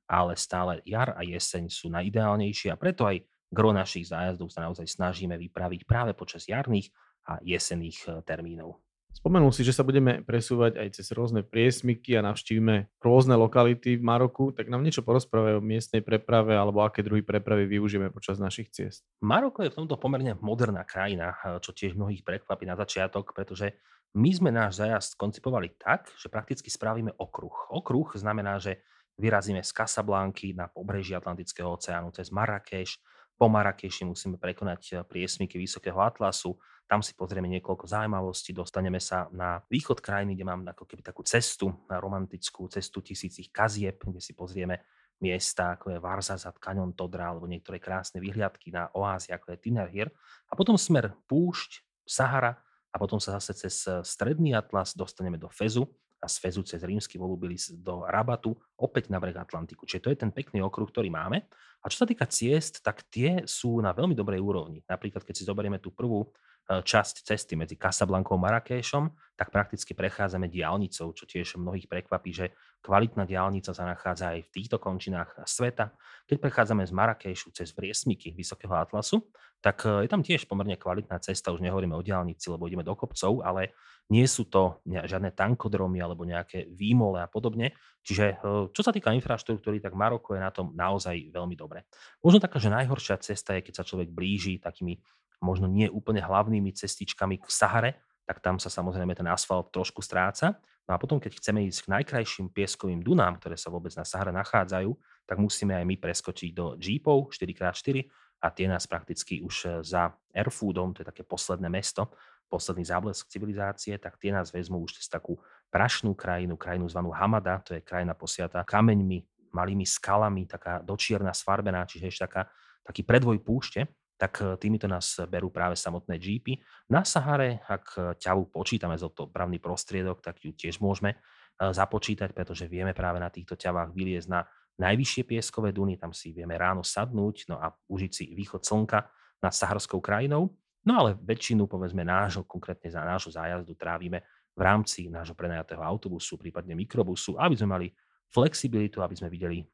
ale 0.06 0.38
stále 0.38 0.78
jar 0.86 1.18
a 1.18 1.26
jeseň 1.26 1.66
sú 1.66 1.90
najideálnejšie 1.90 2.70
a 2.70 2.78
preto 2.78 3.02
aj 3.10 3.26
gro 3.50 3.74
našich 3.74 4.06
zájazdov 4.06 4.54
sa 4.54 4.62
naozaj 4.62 4.86
snažíme 4.86 5.34
vypraviť 5.34 5.82
práve 5.82 6.14
počas 6.14 6.46
jarných 6.46 6.94
a 7.26 7.42
jesenných 7.42 7.98
eh, 8.06 8.10
termínov. 8.22 8.85
Spomenul 9.16 9.48
si, 9.48 9.64
že 9.64 9.72
sa 9.72 9.80
budeme 9.80 10.20
presúvať 10.20 10.76
aj 10.76 11.00
cez 11.00 11.08
rôzne 11.16 11.40
priesmyky 11.40 12.20
a 12.20 12.26
navštívime 12.26 12.92
rôzne 13.00 13.32
lokality 13.32 13.96
v 13.96 14.04
Maroku, 14.04 14.52
tak 14.52 14.68
nám 14.68 14.84
niečo 14.84 15.00
porozprávajú 15.00 15.56
o 15.56 15.64
miestnej 15.64 16.04
preprave 16.04 16.52
alebo 16.52 16.84
aké 16.84 17.00
druhy 17.00 17.24
prepravy 17.24 17.64
využijeme 17.64 18.12
počas 18.12 18.36
našich 18.36 18.68
ciest. 18.68 19.08
Maroko 19.24 19.64
je 19.64 19.72
v 19.72 19.78
tomto 19.80 19.96
pomerne 19.96 20.36
moderná 20.44 20.84
krajina, 20.84 21.32
čo 21.64 21.72
tiež 21.72 21.96
mnohých 21.96 22.28
prekvapí 22.28 22.68
na 22.68 22.76
začiatok, 22.76 23.32
pretože 23.32 23.80
my 24.12 24.30
sme 24.36 24.52
náš 24.52 24.84
zájazd 24.84 25.16
koncipovali 25.16 25.80
tak, 25.80 26.12
že 26.20 26.28
prakticky 26.28 26.68
spravíme 26.68 27.16
okruh. 27.16 27.72
Okruh 27.72 28.12
znamená, 28.20 28.60
že 28.60 28.84
vyrazíme 29.16 29.64
z 29.64 29.72
Casablanky 29.72 30.52
na 30.52 30.68
pobreží 30.68 31.16
Atlantického 31.16 31.72
oceánu 31.72 32.12
cez 32.12 32.28
Marrakeš, 32.28 33.00
po 33.36 33.52
Marrakeši 33.52 34.08
musíme 34.08 34.40
prekonať 34.40 35.04
priesmyky 35.04 35.60
Vysokého 35.60 36.00
Atlasu, 36.00 36.56
tam 36.86 37.02
si 37.02 37.18
pozrieme 37.18 37.50
niekoľko 37.50 37.86
zaujímavostí, 37.90 38.54
dostaneme 38.54 39.02
sa 39.02 39.26
na 39.34 39.58
východ 39.66 39.98
krajiny, 39.98 40.38
kde 40.38 40.46
mám 40.46 40.62
ako 40.70 40.86
keby 40.86 41.02
takú 41.02 41.26
cestu, 41.26 41.74
na 41.90 41.98
romantickú 41.98 42.70
cestu 42.70 43.02
tisícich 43.02 43.50
kazieb, 43.50 43.98
kde 43.98 44.22
si 44.22 44.38
pozrieme 44.38 44.86
miesta, 45.18 45.74
ako 45.74 45.96
je 45.96 45.98
Varzazat, 45.98 46.62
Canyon 46.62 46.94
Todra, 46.94 47.34
alebo 47.34 47.50
niektoré 47.50 47.82
krásne 47.82 48.22
vyhliadky 48.22 48.70
na 48.70 48.86
oázy, 48.94 49.34
ako 49.34 49.52
je 49.52 49.58
Tinerhir. 49.58 50.08
A 50.46 50.54
potom 50.54 50.78
smer 50.78 51.10
púšť, 51.26 51.82
Sahara 52.06 52.54
a 52.94 52.96
potom 53.02 53.18
sa 53.18 53.34
zase 53.40 53.66
cez 53.66 53.82
eh, 53.90 53.98
Stredný 54.06 54.54
Atlas 54.54 54.94
dostaneme 54.94 55.40
do 55.40 55.50
Fezu, 55.50 55.90
a 56.16 56.26
z 56.28 56.36
Fezu 56.40 56.64
cez 56.64 56.80
rímsky 56.80 57.20
volubilis 57.20 57.68
do 57.76 58.08
Rabatu, 58.08 58.56
opäť 58.80 59.12
na 59.12 59.20
breh 59.20 59.36
Atlantiku. 59.36 59.84
Čiže 59.84 60.02
to 60.02 60.10
je 60.12 60.18
ten 60.18 60.32
pekný 60.32 60.64
okruh, 60.64 60.88
ktorý 60.88 61.12
máme. 61.12 61.44
A 61.84 61.86
čo 61.92 62.02
sa 62.02 62.08
týka 62.08 62.24
ciest, 62.26 62.80
tak 62.80 63.04
tie 63.12 63.44
sú 63.44 63.78
na 63.84 63.92
veľmi 63.92 64.16
dobrej 64.16 64.40
úrovni. 64.40 64.80
Napríklad, 64.88 65.22
keď 65.22 65.34
si 65.36 65.44
zoberieme 65.44 65.76
tú 65.78 65.92
prvú 65.92 66.26
časť 66.66 67.22
cesty 67.22 67.54
medzi 67.54 67.78
Casablankou 67.78 68.34
a 68.34 68.42
Marrakešom, 68.42 69.14
tak 69.38 69.54
prakticky 69.54 69.94
prechádzame 69.94 70.50
diálnicou, 70.50 71.14
čo 71.14 71.24
tiež 71.28 71.62
mnohých 71.62 71.86
prekvapí, 71.86 72.34
že 72.34 72.50
kvalitná 72.82 73.22
diálnica 73.22 73.70
sa 73.70 73.86
nachádza 73.86 74.34
aj 74.34 74.50
v 74.50 74.52
týchto 74.52 74.82
končinách 74.82 75.46
sveta. 75.46 75.94
Keď 76.26 76.36
prechádzame 76.42 76.82
z 76.82 76.90
Marrakešu 76.90 77.54
cez 77.54 77.70
Vriesmiky 77.70 78.34
Vysokého 78.34 78.74
Atlasu, 78.74 79.22
tak 79.62 79.86
e, 79.86 80.06
je 80.06 80.10
tam 80.10 80.26
tiež 80.26 80.50
pomerne 80.50 80.74
kvalitná 80.74 81.22
cesta, 81.22 81.54
už 81.54 81.62
nehovoríme 81.62 81.94
o 81.94 82.02
diálnici, 82.02 82.50
lebo 82.50 82.66
ideme 82.66 82.82
do 82.82 82.98
kopcov, 82.98 83.46
ale 83.46 83.76
nie 84.06 84.22
sú 84.26 84.46
to 84.46 84.78
žiadne 84.86 85.34
tankodromy 85.34 85.98
alebo 85.98 86.22
nejaké 86.22 86.70
výmole 86.70 87.18
a 87.18 87.26
podobne. 87.30 87.74
Čiže 88.02 88.26
e, 88.26 88.34
čo 88.70 88.82
sa 88.82 88.90
týka 88.90 89.14
infraštruktúry, 89.14 89.78
tak 89.78 89.94
Maroko 89.94 90.34
je 90.34 90.42
na 90.42 90.50
tom 90.50 90.74
naozaj 90.74 91.30
veľmi 91.30 91.54
dobre. 91.54 91.86
Možno 92.22 92.42
taká, 92.42 92.58
že 92.58 92.74
najhoršia 92.74 93.18
cesta 93.22 93.54
je, 93.58 93.66
keď 93.66 93.82
sa 93.82 93.84
človek 93.86 94.10
blíži 94.10 94.58
takými 94.58 94.98
možno 95.40 95.68
nie 95.68 95.90
úplne 95.90 96.24
hlavnými 96.24 96.72
cestičkami 96.72 97.42
k 97.42 97.46
Sahare, 97.48 98.00
tak 98.26 98.42
tam 98.42 98.58
sa 98.58 98.66
samozrejme 98.66 99.14
ten 99.14 99.28
asfalt 99.30 99.70
trošku 99.70 100.02
stráca. 100.02 100.58
No 100.86 100.94
a 100.94 100.98
potom, 100.98 101.18
keď 101.18 101.38
chceme 101.38 101.66
ísť 101.66 101.86
k 101.86 101.92
najkrajším 101.98 102.50
pieskovým 102.50 103.02
dunám, 103.02 103.38
ktoré 103.38 103.58
sa 103.58 103.70
vôbec 103.70 103.94
na 103.94 104.06
Sahare 104.06 104.34
nachádzajú, 104.34 104.90
tak 105.26 105.38
musíme 105.38 105.74
aj 105.74 105.84
my 105.86 105.96
preskočiť 105.98 106.50
do 106.54 106.78
jeepov 106.78 107.30
4x4 107.34 108.06
a 108.42 108.46
tie 108.54 108.66
nás 108.70 108.86
prakticky 108.86 109.42
už 109.42 109.54
e, 109.66 109.68
za 109.82 110.14
Airfoodom, 110.30 110.94
to 110.94 111.02
je 111.02 111.10
také 111.10 111.26
posledné 111.26 111.66
mesto, 111.66 112.14
posledný 112.46 112.86
záblesk 112.86 113.26
civilizácie, 113.26 113.98
tak 113.98 114.18
tie 114.22 114.30
nás 114.30 114.54
vezmú 114.54 114.86
už 114.86 115.02
cez 115.02 115.10
takú 115.10 115.34
prašnú 115.70 116.14
krajinu, 116.14 116.54
krajinu 116.54 116.86
zvanú 116.86 117.10
Hamada, 117.10 117.58
to 117.66 117.74
je 117.74 117.82
krajina 117.82 118.14
posiata 118.14 118.62
kameňmi, 118.62 119.50
malými 119.50 119.82
skalami, 119.82 120.46
taká 120.46 120.78
dočierna 120.84 121.34
sfarbená, 121.34 121.82
čiže 121.88 122.06
ešte 122.06 122.22
taká, 122.30 122.42
taký 122.86 123.02
predvoj 123.02 123.42
púšte, 123.42 123.90
tak 124.16 124.40
e, 124.40 124.56
týmito 124.56 124.88
nás 124.88 125.20
berú 125.28 125.52
práve 125.52 125.76
samotné 125.76 126.16
jeepy. 126.16 126.58
Na 126.88 127.04
Sahare, 127.04 127.62
ak 127.68 128.18
ťavu 128.20 128.48
počítame 128.48 128.96
za 128.96 129.12
to 129.12 129.28
právny 129.28 129.60
prostriedok, 129.60 130.24
tak 130.24 130.40
ju 130.40 130.56
tiež 130.56 130.80
môžeme 130.80 131.14
e, 131.14 131.16
započítať, 131.60 132.32
pretože 132.32 132.66
vieme 132.66 132.96
práve 132.96 133.20
na 133.20 133.28
týchto 133.28 133.54
ťavách 133.54 133.92
vyliezť 133.92 134.28
na 134.28 134.44
najvyššie 134.76 135.22
pieskové 135.24 135.72
duny, 135.72 135.96
tam 135.96 136.12
si 136.12 136.36
vieme 136.36 136.56
ráno 136.56 136.84
sadnúť 136.84 137.48
no 137.48 137.56
a 137.56 137.72
užiť 137.88 138.12
si 138.12 138.24
východ 138.36 138.60
slnka 138.60 139.08
nad 139.40 139.52
saharskou 139.52 140.00
krajinou. 140.00 140.52
No 140.86 140.92
ale 141.02 141.18
väčšinu, 141.18 141.66
povedzme, 141.66 142.06
nášho, 142.06 142.46
konkrétne 142.46 142.86
za 142.92 143.02
nášho 143.02 143.34
zájazdu 143.34 143.74
trávime 143.74 144.22
v 144.56 144.60
rámci 144.62 145.10
nášho 145.10 145.34
prenajatého 145.34 145.82
autobusu, 145.82 146.38
prípadne 146.38 146.78
mikrobusu, 146.78 147.36
aby 147.36 147.58
sme 147.58 147.68
mali 147.68 147.86
flexibilitu, 148.30 149.02
aby 149.02 149.16
sme 149.18 149.28
videli 149.28 149.66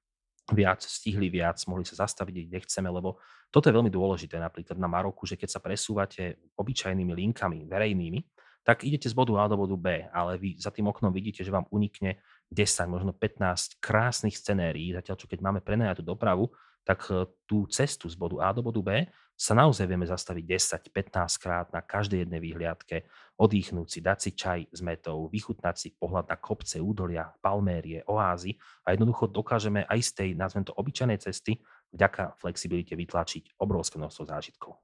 viac, 0.52 0.84
stihli 0.84 1.32
viac, 1.32 1.58
mohli 1.66 1.82
sa 1.88 2.06
zastaviť, 2.06 2.48
kde 2.48 2.58
chceme, 2.64 2.88
lebo 2.92 3.18
toto 3.52 3.68
je 3.68 3.76
veľmi 3.76 3.92
dôležité 3.92 4.40
napríklad 4.40 4.80
na 4.80 4.88
Maroku, 4.88 5.28
že 5.28 5.36
keď 5.36 5.48
sa 5.48 5.60
presúvate 5.60 6.40
obyčajnými 6.56 7.12
linkami, 7.12 7.68
verejnými, 7.68 8.20
tak 8.62 8.86
idete 8.86 9.10
z 9.10 9.14
bodu 9.18 9.42
A 9.42 9.50
do 9.50 9.58
bodu 9.58 9.74
B, 9.74 10.06
ale 10.14 10.38
vy 10.38 10.54
za 10.54 10.70
tým 10.70 10.86
oknom 10.86 11.10
vidíte, 11.10 11.42
že 11.42 11.50
vám 11.50 11.66
unikne 11.74 12.22
10, 12.54 12.86
možno 12.86 13.10
15 13.10 13.82
krásnych 13.82 14.38
scenérií, 14.38 14.94
zatiaľ 14.94 15.16
čo 15.18 15.26
keď 15.26 15.40
máme 15.42 15.60
prenajatú 15.60 16.06
dopravu, 16.06 16.46
tak 16.86 17.02
e, 17.10 17.26
tú 17.46 17.66
cestu 17.66 18.06
z 18.06 18.14
bodu 18.14 18.38
A 18.38 18.54
do 18.54 18.62
bodu 18.62 18.78
B 18.82 18.90
sa 19.36 19.58
naozaj 19.58 19.90
vieme 19.90 20.06
zastaviť 20.06 20.44
10-15 20.92 21.42
krát 21.42 21.66
na 21.74 21.82
každej 21.82 22.28
jednej 22.28 22.38
výhliadke, 22.38 23.08
odýchnúť 23.40 23.88
si, 23.90 23.98
dať 23.98 24.18
si 24.22 24.30
čaj 24.38 24.60
s 24.70 24.80
metou, 24.84 25.26
vychutnať 25.26 25.74
si 25.74 25.88
pohľad 25.96 26.30
na 26.30 26.36
kopce, 26.38 26.78
údolia, 26.78 27.32
palmérie, 27.42 28.06
oázy 28.06 28.54
a 28.86 28.94
jednoducho 28.94 29.26
dokážeme 29.32 29.82
aj 29.88 30.00
z 30.04 30.10
tej, 30.14 30.30
nazvem 30.38 30.62
to, 30.62 30.76
obyčajnej 30.76 31.18
cesty 31.18 31.58
vďaka 31.90 32.38
flexibilite 32.38 32.94
vytlačiť 32.94 33.58
obrovské 33.58 33.98
množstvo 33.98 34.24
zážitkov. 34.30 34.78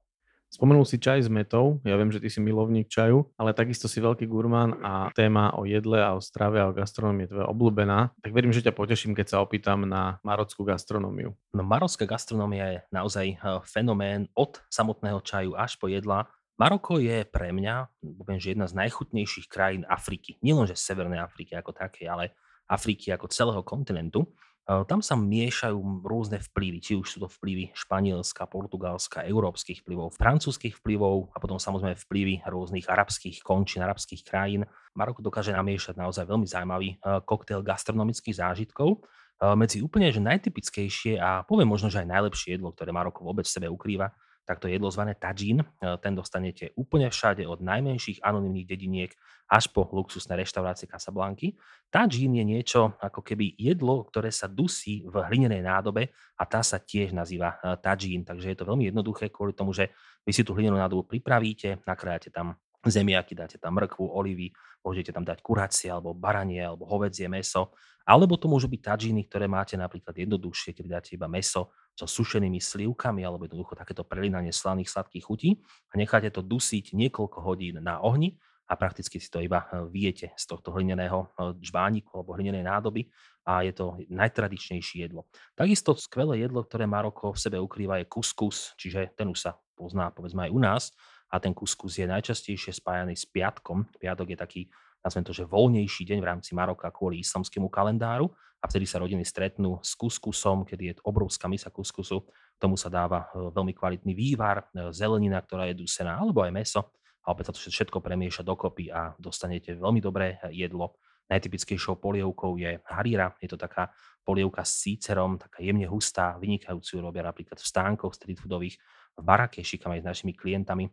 Spomenul 0.49 0.81
si 0.81 0.97
čaj 0.97 1.25
s 1.25 1.29
metou, 1.29 1.77
ja 1.85 1.93
viem, 1.93 2.09
že 2.09 2.17
ty 2.17 2.25
si 2.25 2.41
milovník 2.41 2.89
čaju, 2.89 3.29
ale 3.37 3.53
takisto 3.53 3.85
si 3.85 4.01
veľký 4.01 4.25
gurmán 4.25 4.81
a 4.81 5.13
téma 5.13 5.53
o 5.53 5.61
jedle 5.61 6.01
a 6.01 6.17
o 6.17 6.21
strave 6.25 6.57
a 6.57 6.65
o 6.65 6.73
gastronómii 6.73 7.29
je 7.29 7.31
tvoja 7.37 7.47
obľúbená. 7.53 8.17
Tak 8.25 8.33
verím, 8.33 8.49
že 8.49 8.65
ťa 8.65 8.73
poteším, 8.73 9.13
keď 9.13 9.37
sa 9.37 9.37
opýtam 9.45 9.85
na 9.85 10.17
marockú 10.25 10.65
gastronómiu. 10.65 11.37
No 11.53 11.61
marocká 11.61 12.09
gastronómia 12.09 12.65
je 12.65 12.79
naozaj 12.89 13.27
eh, 13.29 13.37
fenomén 13.61 14.25
od 14.33 14.57
samotného 14.73 15.21
čaju 15.21 15.53
až 15.53 15.77
po 15.77 15.85
jedla. 15.85 16.25
Maroko 16.57 16.97
je 16.99 17.23
pre 17.29 17.55
mňa, 17.55 18.03
poviem, 18.19 18.41
že 18.41 18.51
jedna 18.51 18.67
z 18.67 18.75
najchutnejších 18.75 19.47
krajín 19.47 19.87
Afriky. 19.87 20.41
Nielenže 20.43 20.75
Severnej 20.75 21.23
Afriky 21.23 21.55
ako 21.55 21.71
také, 21.71 22.09
ale 22.09 22.35
Afriky 22.67 23.15
ako 23.15 23.31
celého 23.31 23.61
kontinentu. 23.63 24.27
Tam 24.69 25.01
sa 25.01 25.17
miešajú 25.17 26.05
rôzne 26.05 26.37
vplyvy, 26.37 26.77
či 26.77 26.93
už 26.93 27.07
sú 27.09 27.17
to 27.17 27.25
vplyvy 27.25 27.73
Španielska, 27.73 28.45
Portugalska, 28.45 29.25
európskych 29.25 29.81
vplyvov, 29.81 30.13
francúzskych 30.13 30.77
vplyvov 30.77 31.33
a 31.33 31.41
potom 31.41 31.57
samozrejme 31.57 31.97
vplyvy 31.97 32.45
rôznych 32.45 32.85
arabských 32.85 33.41
končín, 33.41 33.81
arabských 33.81 34.21
krajín. 34.21 34.69
Maroko 34.93 35.25
dokáže 35.25 35.57
namiešať 35.57 35.97
naozaj 35.97 36.29
veľmi 36.29 36.45
zaujímavý 36.45 37.01
koktail 37.25 37.65
gastronomických 37.65 38.37
zážitkov. 38.37 39.01
Medzi 39.41 39.81
úplne 39.81 40.13
že 40.13 40.21
najtypickejšie 40.21 41.17
a 41.17 41.41
poviem 41.49 41.65
možno, 41.65 41.89
že 41.89 42.05
aj 42.05 42.11
najlepšie 42.13 42.61
jedlo, 42.61 42.69
ktoré 42.69 42.93
Maroko 42.93 43.25
vôbec 43.25 43.49
v 43.49 43.55
sebe 43.57 43.67
ukrýva, 43.73 44.13
tak 44.49 44.57
to 44.57 44.65
jedlo 44.65 44.89
zvané 44.89 45.13
tadžín. 45.13 45.61
E, 45.61 45.65
ten 46.01 46.17
dostanete 46.17 46.73
úplne 46.73 47.13
všade 47.13 47.45
od 47.45 47.61
najmenších 47.61 48.25
anonimných 48.25 48.65
dediniek 48.65 49.11
až 49.49 49.73
po 49.73 49.89
luxusné 49.89 50.37
reštaurácie 50.37 50.85
Casablanky. 50.85 51.57
Tadžín 51.89 52.37
je 52.37 52.45
niečo 52.45 52.93
ako 53.01 53.25
keby 53.25 53.57
jedlo, 53.57 54.05
ktoré 54.05 54.29
sa 54.29 54.45
dusí 54.45 55.01
v 55.09 55.25
hlinenej 55.25 55.65
nádobe 55.65 56.13
a 56.37 56.43
tá 56.45 56.61
sa 56.61 56.77
tiež 56.77 57.17
nazýva 57.17 57.57
e, 57.57 57.73
tadžín. 57.81 58.21
Takže 58.21 58.53
je 58.53 58.57
to 58.61 58.69
veľmi 58.69 58.93
jednoduché 58.93 59.33
kvôli 59.33 59.57
tomu, 59.57 59.73
že 59.73 59.89
vy 60.21 60.31
si 60.31 60.45
tú 60.45 60.53
hlinenú 60.53 60.77
nádobu 60.77 61.09
pripravíte, 61.09 61.81
nakrájate 61.89 62.29
tam 62.29 62.53
zemiaky, 62.85 63.33
dáte 63.35 63.57
tam 63.57 63.75
mrkvu, 63.75 64.05
olivy, 64.05 64.53
môžete 64.85 65.11
tam 65.11 65.25
dať 65.25 65.41
kuracie 65.43 65.91
alebo 65.91 66.15
baranie 66.15 66.63
alebo 66.63 66.87
hovedzie 66.87 67.27
meso, 67.27 67.75
alebo 68.07 68.39
to 68.39 68.47
môžu 68.47 68.71
byť 68.71 68.81
tadžiny, 68.85 69.27
ktoré 69.27 69.49
máte 69.49 69.75
napríklad 69.75 70.15
jednoduchšie, 70.15 70.77
keď 70.77 70.85
dáte 71.01 71.11
iba 71.17 71.27
meso 71.27 71.73
so 71.97 72.07
sušenými 72.07 72.61
slivkami 72.63 73.25
alebo 73.25 73.49
jednoducho 73.49 73.75
takéto 73.75 74.07
prelinanie 74.07 74.55
slaných 74.55 74.87
sladkých 74.87 75.25
chutí 75.25 75.49
a 75.91 75.99
necháte 75.99 76.31
to 76.31 76.39
dusiť 76.39 76.95
niekoľko 76.95 77.37
hodín 77.43 77.83
na 77.83 77.99
ohni 77.99 78.39
a 78.69 78.73
prakticky 78.77 79.17
si 79.17 79.33
to 79.33 79.41
iba 79.41 79.65
e, 79.65 79.89
viete 79.89 80.29
z 80.37 80.45
tohto 80.45 80.69
hlineného 80.69 81.33
e, 81.33 81.57
žbániku 81.65 82.21
alebo 82.21 82.37
hlinenej 82.37 82.61
nádoby 82.61 83.09
a 83.49 83.65
je 83.65 83.73
to 83.73 83.97
najtradičnejšie 84.13 85.09
jedlo. 85.09 85.25
Takisto 85.57 85.97
skvelé 85.97 86.45
jedlo, 86.45 86.61
ktoré 86.61 86.85
Maroko 86.85 87.33
v 87.33 87.41
sebe 87.41 87.57
ukrýva 87.57 87.97
je 87.99 88.05
kuskus, 88.05 88.77
čiže 88.77 89.17
ten 89.17 89.25
už 89.25 89.49
sa 89.49 89.51
pozná 89.73 90.13
povedzme 90.13 90.45
aj 90.45 90.51
u 90.53 90.59
nás, 90.61 90.83
a 91.29 91.37
ten 91.37 91.53
kuskus 91.53 92.01
je 92.01 92.09
najčastejšie 92.09 92.73
spájaný 92.73 93.13
s 93.13 93.29
piatkom. 93.29 93.85
Piatok 94.01 94.33
je 94.33 94.37
taký, 94.37 94.61
nazvem 95.05 95.21
to, 95.21 95.33
že 95.33 95.45
voľnejší 95.45 96.09
deň 96.09 96.19
v 96.19 96.29
rámci 96.29 96.51
Maroka 96.57 96.89
kvôli 96.89 97.21
islamskému 97.21 97.69
kalendáru 97.69 98.33
a 98.59 98.65
vtedy 98.65 98.89
sa 98.89 98.99
rodiny 98.99 99.23
stretnú 99.23 99.77
s 99.79 99.93
kuskusom, 99.93 100.65
kedy 100.65 100.83
je 100.91 100.93
obrovská 101.05 101.45
misa 101.47 101.69
kuskusu. 101.69 102.25
Tomu 102.59 102.75
sa 102.75 102.91
dáva 102.91 103.29
e, 103.31 103.53
veľmi 103.53 103.71
kvalitný 103.71 104.11
vývar, 104.11 104.67
e, 104.73 104.89
zelenina, 104.91 105.39
ktorá 105.39 105.69
je 105.71 105.79
dusená, 105.79 106.19
alebo 106.19 106.43
aj 106.43 106.51
meso. 106.51 106.81
A 107.29 107.37
opäť 107.37 107.53
sa 107.53 107.61
to 107.61 107.61
všetko 107.69 108.01
premieša 108.01 108.41
dokopy 108.41 108.89
a 108.89 109.13
dostanete 109.21 109.77
veľmi 109.77 110.01
dobré 110.01 110.41
jedlo. 110.49 110.97
Najtypickejšou 111.29 112.01
polievkou 112.01 112.57
je 112.57 112.81
harira, 112.89 113.37
je 113.37 113.53
to 113.53 113.53
taká 113.53 113.93
polievka 114.25 114.65
s 114.65 114.81
sícerom, 114.81 115.37
taká 115.37 115.61
jemne 115.61 115.85
hustá, 115.85 116.33
vynikajúcu 116.41 117.05
robia 117.05 117.21
napríklad 117.21 117.61
v 117.61 117.69
stánkoch 117.69 118.17
street 118.17 118.41
foodových, 118.41 118.81
v 119.13 119.21
Barakeši, 119.21 119.77
kam 119.77 119.93
aj 119.93 120.01
s 120.01 120.09
našimi 120.09 120.33
klientami 120.33 120.89
e, 120.89 120.91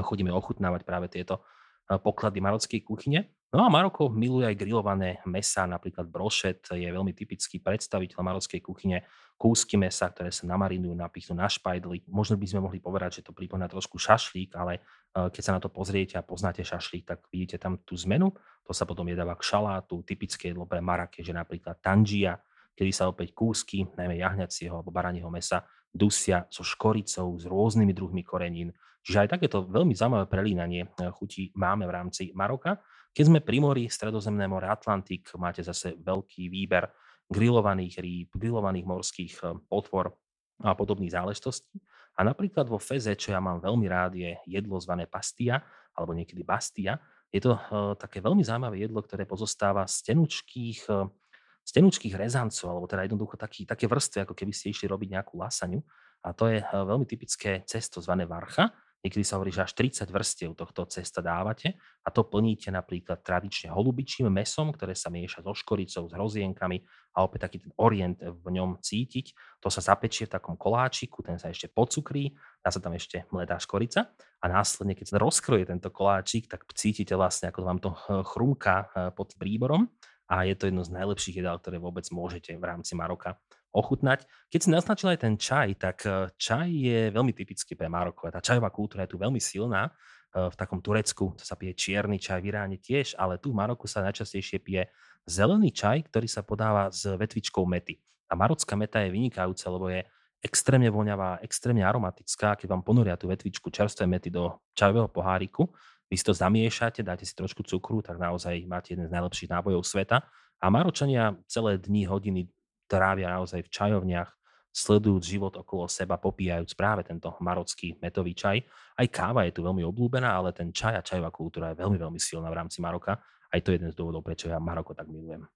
chodíme 0.00 0.32
ochutnávať 0.32 0.80
práve 0.88 1.12
tieto 1.12 1.44
poklady 1.86 2.40
marockej 2.40 2.80
kuchyne. 2.80 3.28
No 3.56 3.64
a 3.64 3.72
Maroko 3.72 4.12
miluje 4.12 4.44
aj 4.44 4.52
grillované 4.52 5.16
mesa, 5.24 5.64
napríklad 5.64 6.04
brošet 6.12 6.76
je 6.76 6.84
veľmi 6.92 7.16
typický 7.16 7.56
predstaviteľ 7.56 8.20
marockej 8.20 8.60
kuchyne, 8.60 9.00
kúsky 9.40 9.80
mesa, 9.80 10.12
ktoré 10.12 10.28
sa 10.28 10.44
namarinujú, 10.44 10.92
napichnú 10.92 11.40
na 11.40 11.48
špajdli. 11.48 12.04
Možno 12.04 12.36
by 12.36 12.44
sme 12.44 12.60
mohli 12.60 12.84
povedať, 12.84 13.24
že 13.24 13.24
to 13.24 13.32
pripomína 13.32 13.72
trošku 13.72 13.96
šašlík, 13.96 14.52
ale 14.60 14.76
e, 14.76 15.32
keď 15.32 15.40
sa 15.40 15.52
na 15.56 15.60
to 15.64 15.72
pozriete 15.72 16.20
a 16.20 16.24
poznáte 16.24 16.60
šašlík, 16.68 17.08
tak 17.08 17.24
vidíte 17.32 17.56
tam 17.56 17.80
tú 17.80 17.96
zmenu. 17.96 18.28
To 18.68 18.76
sa 18.76 18.84
potom 18.84 19.08
jedáva 19.08 19.32
k 19.40 19.48
šalátu, 19.48 20.04
typické 20.04 20.52
jedlo 20.52 20.68
pre 20.68 20.84
že 21.16 21.32
napríklad 21.32 21.80
tanžia, 21.80 22.36
kedy 22.76 22.92
sa 22.92 23.08
opäť 23.08 23.32
kúsky, 23.32 23.88
najmä 23.96 24.20
jahňacieho 24.20 24.84
alebo 24.84 24.92
baranieho 24.92 25.32
mesa, 25.32 25.64
dusia 25.88 26.44
so 26.52 26.60
škoricou, 26.60 27.40
s 27.40 27.48
rôznymi 27.48 27.96
druhmi 27.96 28.20
korenín. 28.20 28.76
Čiže 29.00 29.24
aj 29.24 29.28
takéto 29.32 29.64
veľmi 29.64 29.96
zaujímavé 29.96 30.28
prelínanie 30.28 30.92
e, 30.92 31.08
chutí 31.08 31.56
máme 31.56 31.88
v 31.88 31.94
rámci 31.96 32.36
Maroka. 32.36 32.84
Keď 33.16 33.24
sme 33.32 33.40
pri 33.40 33.64
mori, 33.64 33.84
Stredozemné 33.88 34.44
more, 34.44 34.68
Atlantik, 34.68 35.32
máte 35.40 35.64
zase 35.64 35.96
veľký 35.96 36.52
výber 36.52 36.84
grillovaných 37.32 37.94
rýb, 38.04 38.28
grillovaných 38.36 38.84
morských 38.84 39.34
eh, 39.40 39.56
potvor 39.64 40.12
a 40.60 40.76
podobných 40.76 41.16
záležitostí. 41.16 41.80
A 42.16 42.24
napríklad 42.24 42.68
vo 42.68 42.80
Feze, 42.80 43.12
čo 43.16 43.32
ja 43.32 43.40
mám 43.40 43.60
veľmi 43.60 43.86
rád, 43.88 44.16
je 44.16 44.36
jedlo 44.48 44.80
zvané 44.80 45.04
pastia, 45.04 45.60
alebo 45.92 46.16
niekedy 46.16 46.40
bastia. 46.44 46.96
Je 47.28 47.44
to 47.44 47.52
uh, 47.52 47.92
také 47.92 48.24
veľmi 48.24 48.40
zaujímavé 48.40 48.80
jedlo, 48.80 49.04
ktoré 49.04 49.28
pozostáva 49.28 49.84
z 49.84 50.00
tenučkých, 50.12 50.88
uh, 50.88 51.12
z 51.60 51.70
tenučkých 51.76 52.16
rezancov, 52.16 52.72
alebo 52.72 52.88
teda 52.88 53.04
jednoducho 53.04 53.36
taký, 53.36 53.68
také 53.68 53.84
vrstvy, 53.84 54.24
ako 54.24 54.32
keby 54.32 54.52
ste 54.56 54.72
išli 54.72 54.88
robiť 54.88 55.12
nejakú 55.12 55.36
lasaňu. 55.36 55.84
A 56.24 56.32
to 56.32 56.48
je 56.48 56.64
veľmi 56.64 57.04
typické 57.04 57.60
cesto 57.68 58.00
zvané 58.00 58.24
varcha, 58.24 58.72
Niekedy 59.06 59.22
sa 59.22 59.38
hovorí, 59.38 59.54
že 59.54 59.62
až 59.62 59.78
30 59.78 60.10
vrstiev 60.10 60.50
tohto 60.58 60.82
cesta 60.90 61.22
dávate 61.22 61.78
a 62.02 62.10
to 62.10 62.26
plníte 62.26 62.74
napríklad 62.74 63.22
tradične 63.22 63.70
holubičím 63.70 64.26
mesom, 64.26 64.74
ktoré 64.74 64.98
sa 64.98 65.14
mieša 65.14 65.46
so 65.46 65.54
škoricou, 65.54 66.10
s 66.10 66.12
hrozienkami 66.18 66.82
a 67.14 67.22
opäť 67.22 67.46
taký 67.46 67.62
ten 67.62 67.72
orient 67.78 68.18
v 68.18 68.46
ňom 68.50 68.82
cítiť. 68.82 69.30
To 69.62 69.70
sa 69.70 69.78
zapečie 69.78 70.26
v 70.26 70.34
takom 70.34 70.58
koláčiku, 70.58 71.22
ten 71.22 71.38
sa 71.38 71.54
ešte 71.54 71.70
pocukrí, 71.70 72.34
dá 72.58 72.74
sa 72.74 72.82
tam 72.82 72.98
ešte 72.98 73.30
mledá 73.30 73.62
škorica 73.62 74.10
a 74.42 74.44
následne, 74.50 74.98
keď 74.98 75.14
sa 75.14 75.22
rozkroje 75.22 75.70
tento 75.70 75.94
koláčik, 75.94 76.50
tak 76.50 76.66
cítite 76.74 77.14
vlastne, 77.14 77.54
ako 77.54 77.60
vám 77.62 77.78
to 77.78 77.94
chrumká 78.34 78.90
hm, 78.90 79.14
pod 79.14 79.38
príborom 79.38 79.86
a 80.26 80.42
je 80.42 80.58
to 80.58 80.66
jedno 80.66 80.82
z 80.82 80.90
najlepších 80.90 81.38
jedál, 81.38 81.62
ktoré 81.62 81.78
vôbec 81.78 82.10
môžete 82.10 82.58
v 82.58 82.64
rámci 82.66 82.98
Maroka 82.98 83.38
ochutnať. 83.76 84.24
Keď 84.48 84.60
si 84.64 84.72
naznačil 84.72 85.12
aj 85.12 85.20
ten 85.20 85.34
čaj, 85.36 85.68
tak 85.76 86.08
eh, 86.08 86.32
čaj 86.40 86.68
je 86.72 87.00
veľmi 87.12 87.36
typický 87.36 87.76
pre 87.76 87.92
Maroko. 87.92 88.32
Tá 88.32 88.40
čajová 88.40 88.72
kultúra 88.72 89.04
je 89.04 89.12
tu 89.12 89.20
veľmi 89.20 89.38
silná. 89.38 89.92
Eh, 90.32 90.48
v 90.48 90.54
takom 90.56 90.80
Turecku 90.80 91.36
to 91.36 91.44
sa 91.44 91.60
pije 91.60 91.76
čierny 91.76 92.16
čaj, 92.16 92.40
v 92.40 92.56
Iráne 92.56 92.80
tiež, 92.80 93.20
ale 93.20 93.36
tu 93.36 93.52
v 93.52 93.60
Maroku 93.60 93.84
sa 93.84 94.00
najčastejšie 94.00 94.58
pije 94.64 94.88
zelený 95.28 95.76
čaj, 95.76 96.08
ktorý 96.08 96.26
sa 96.26 96.40
podáva 96.40 96.88
s 96.88 97.04
vetvičkou 97.04 97.68
mety. 97.68 98.00
A 98.26 98.34
marocká 98.34 98.74
meta 98.74 99.04
je 99.04 99.12
vynikajúca, 99.12 99.66
lebo 99.70 99.86
je 99.92 100.02
extrémne 100.42 100.90
voňavá, 100.90 101.42
extrémne 101.42 101.82
aromatická. 101.82 102.54
Keď 102.58 102.66
vám 102.70 102.82
ponoria 102.82 103.18
tú 103.18 103.30
vetvičku 103.30 103.70
čerstvé 103.70 104.06
mety 104.06 104.30
do 104.30 104.58
čajového 104.78 105.10
poháriku, 105.10 105.66
vy 106.06 106.14
si 106.14 106.22
to 106.22 106.30
zamiešate, 106.30 107.02
dáte 107.02 107.26
si 107.26 107.34
trošku 107.34 107.66
cukru, 107.66 107.98
tak 107.98 108.22
naozaj 108.22 108.62
máte 108.70 108.94
jeden 108.94 109.10
z 109.10 109.14
najlepších 109.14 109.50
nábojov 109.50 109.82
sveta. 109.82 110.22
A 110.62 110.66
Maročania 110.70 111.34
celé 111.50 111.82
dni, 111.82 112.06
hodiny 112.06 112.46
trávia 112.86 113.34
naozaj 113.34 113.66
v 113.66 113.72
čajovniach, 113.72 114.30
sledujúc 114.76 115.24
život 115.24 115.54
okolo 115.56 115.88
seba, 115.88 116.20
popíjajúc 116.20 116.76
práve 116.76 117.02
tento 117.02 117.32
marocký 117.40 117.96
metový 118.00 118.36
čaj. 118.36 118.60
Aj 118.96 119.06
káva 119.08 119.48
je 119.48 119.56
tu 119.56 119.64
veľmi 119.64 119.80
obľúbená, 119.88 120.28
ale 120.28 120.52
ten 120.52 120.68
čaj 120.68 121.00
a 121.00 121.06
čajová 121.06 121.32
kultúra 121.32 121.72
je 121.72 121.80
veľmi, 121.80 121.96
veľmi 121.96 122.20
silná 122.20 122.52
v 122.52 122.58
rámci 122.60 122.84
Maroka. 122.84 123.16
Aj 123.48 123.60
to 123.64 123.72
je 123.72 123.80
jeden 123.80 123.88
z 123.88 123.96
dôvodov, 123.96 124.20
prečo 124.20 124.52
ja 124.52 124.60
Maroko 124.60 124.92
tak 124.92 125.08
milujem. 125.08 125.48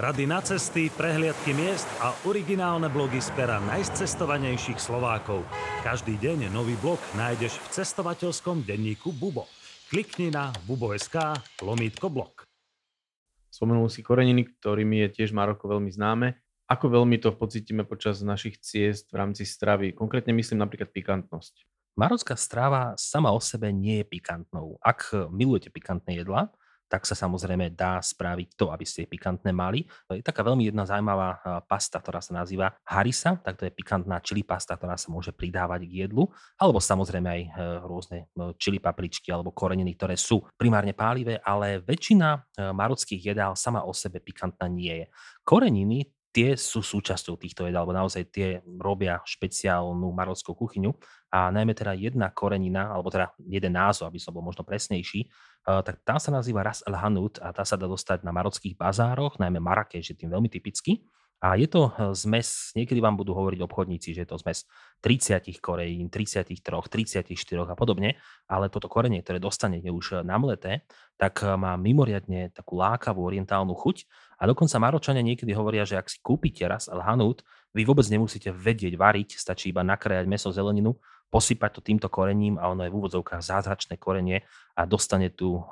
Rady 0.00 0.24
na 0.24 0.40
cesty, 0.40 0.88
prehliadky 0.88 1.52
miest 1.52 1.84
a 2.00 2.16
originálne 2.24 2.88
blogy 2.88 3.20
z 3.20 3.28
pera 3.36 3.60
najcestovanejších 3.60 4.80
Slovákov. 4.80 5.44
Každý 5.84 6.16
deň 6.16 6.48
nový 6.48 6.72
blog 6.80 6.96
nájdeš 7.20 7.60
v 7.60 7.66
cestovateľskom 7.76 8.64
denníku 8.64 9.12
Bubo. 9.12 9.44
Klikni 9.92 10.32
na 10.32 10.56
bubo.sk 10.64 11.36
lomítko 11.60 12.08
blog. 12.08 12.39
Spomenul 13.50 13.90
si 13.90 14.06
koreniny, 14.06 14.46
ktorými 14.46 15.04
je 15.06 15.22
tiež 15.22 15.34
Maroko 15.34 15.66
veľmi 15.66 15.90
známe. 15.90 16.38
Ako 16.70 16.86
veľmi 16.86 17.18
to 17.18 17.34
pocítime 17.34 17.82
počas 17.82 18.22
našich 18.22 18.62
ciest 18.62 19.10
v 19.10 19.18
rámci 19.18 19.42
stravy? 19.42 19.90
Konkrétne 19.90 20.30
myslím 20.30 20.62
napríklad 20.62 20.94
pikantnosť. 20.94 21.66
Marocká 21.98 22.38
strava 22.38 22.94
sama 22.94 23.34
o 23.34 23.42
sebe 23.42 23.74
nie 23.74 24.00
je 24.00 24.06
pikantnou. 24.06 24.78
Ak 24.78 25.10
milujete 25.34 25.74
pikantné 25.74 26.22
jedlá, 26.22 26.54
tak 26.90 27.06
sa 27.06 27.14
samozrejme 27.14 27.70
dá 27.78 28.02
spraviť 28.02 28.58
to, 28.58 28.74
aby 28.74 28.82
ste 28.82 29.06
pikantné 29.06 29.54
mali. 29.54 29.86
Je 30.10 30.26
taká 30.26 30.42
veľmi 30.42 30.66
jedna 30.66 30.82
zaujímavá 30.82 31.62
pasta, 31.70 32.02
ktorá 32.02 32.18
sa 32.18 32.34
nazýva 32.34 32.74
harisa, 32.82 33.38
tak 33.38 33.62
to 33.62 33.70
je 33.70 33.72
pikantná 33.72 34.18
čili 34.18 34.42
pasta, 34.42 34.74
ktorá 34.74 34.98
sa 34.98 35.06
môže 35.14 35.30
pridávať 35.30 35.86
k 35.86 36.06
jedlu, 36.06 36.26
alebo 36.58 36.82
samozrejme 36.82 37.28
aj 37.30 37.42
e, 37.46 37.50
rôzne 37.86 38.18
e, 38.26 38.50
čili 38.58 38.82
papričky 38.82 39.30
alebo 39.30 39.54
koreniny, 39.54 39.94
ktoré 39.94 40.18
sú 40.18 40.42
primárne 40.58 40.92
pálivé, 40.92 41.38
ale 41.46 41.78
väčšina 41.78 42.28
e, 42.34 42.38
marockých 42.74 43.30
jedál 43.30 43.54
sama 43.54 43.86
o 43.86 43.94
sebe 43.94 44.18
pikantná 44.18 44.66
nie 44.66 45.04
je. 45.04 45.06
Koreniny 45.46 46.10
tie 46.30 46.54
sú 46.54 46.80
súčasťou 46.82 47.34
týchto 47.34 47.66
jedál, 47.66 47.82
alebo 47.82 47.94
naozaj 47.94 48.22
tie 48.30 48.48
robia 48.78 49.18
špeciálnu 49.26 50.14
marockú 50.14 50.54
kuchyňu 50.54 50.94
a 51.34 51.50
najmä 51.50 51.74
teda 51.74 51.94
jedna 51.98 52.30
korenina, 52.30 52.90
alebo 52.90 53.10
teda 53.10 53.34
jeden 53.42 53.74
názov, 53.74 54.10
aby 54.10 54.22
som 54.22 54.30
bol 54.30 54.46
možno 54.46 54.62
presnejší, 54.62 55.26
uh, 55.66 55.82
tak 55.82 56.02
tá 56.06 56.22
sa 56.22 56.30
nazýva 56.30 56.62
Ras 56.62 56.86
el 56.86 56.94
Hanout 56.94 57.42
a 57.42 57.50
tá 57.50 57.66
sa 57.66 57.74
dá 57.74 57.90
dostať 57.90 58.22
na 58.22 58.30
marockých 58.30 58.78
bazároch, 58.78 59.42
najmä 59.42 59.58
Marrakeš 59.58 60.14
je 60.14 60.16
tým 60.22 60.30
veľmi 60.30 60.46
typický. 60.46 61.02
A 61.40 61.56
je 61.56 61.64
to 61.72 61.88
eh, 61.88 62.12
zmes, 62.12 62.76
niekedy 62.76 63.00
vám 63.00 63.16
budú 63.16 63.32
hovoriť 63.32 63.64
obchodníci, 63.64 64.12
že 64.12 64.22
je 64.24 64.28
to 64.28 64.36
zmes 64.36 64.68
30 65.00 65.40
korejín, 65.64 66.12
33, 66.12 66.60
34 66.60 67.32
a 67.64 67.76
podobne, 67.76 68.20
ale 68.44 68.68
toto 68.68 68.92
korenie, 68.92 69.24
ktoré 69.24 69.40
dostanete 69.40 69.88
už 69.88 70.20
namleté, 70.20 70.84
tak 71.16 71.40
eh, 71.40 71.56
má 71.56 71.80
mimoriadne 71.80 72.52
takú 72.52 72.76
lákavú 72.76 73.24
orientálnu 73.24 73.72
chuť 73.72 74.04
a 74.36 74.44
dokonca 74.44 74.76
Maročania 74.76 75.24
niekedy 75.24 75.56
hovoria, 75.56 75.88
že 75.88 75.96
ak 75.96 76.12
si 76.12 76.20
kúpite 76.20 76.68
raz 76.68 76.92
al 76.92 77.00
hanut, 77.00 77.40
vy 77.72 77.88
vôbec 77.88 78.04
nemusíte 78.12 78.52
vedieť 78.52 79.00
variť, 79.00 79.40
stačí 79.40 79.72
iba 79.72 79.80
nakrájať 79.80 80.28
meso, 80.28 80.52
zeleninu 80.52 81.00
posypať 81.30 81.78
to 81.78 81.80
týmto 81.80 82.10
korením 82.10 82.58
a 82.58 82.66
ono 82.68 82.82
je 82.82 82.90
v 82.90 82.98
úvodzovkách 82.98 83.38
zázračné 83.38 84.02
korenie 84.02 84.42
a 84.74 84.82
dostane 84.82 85.30
tú 85.30 85.62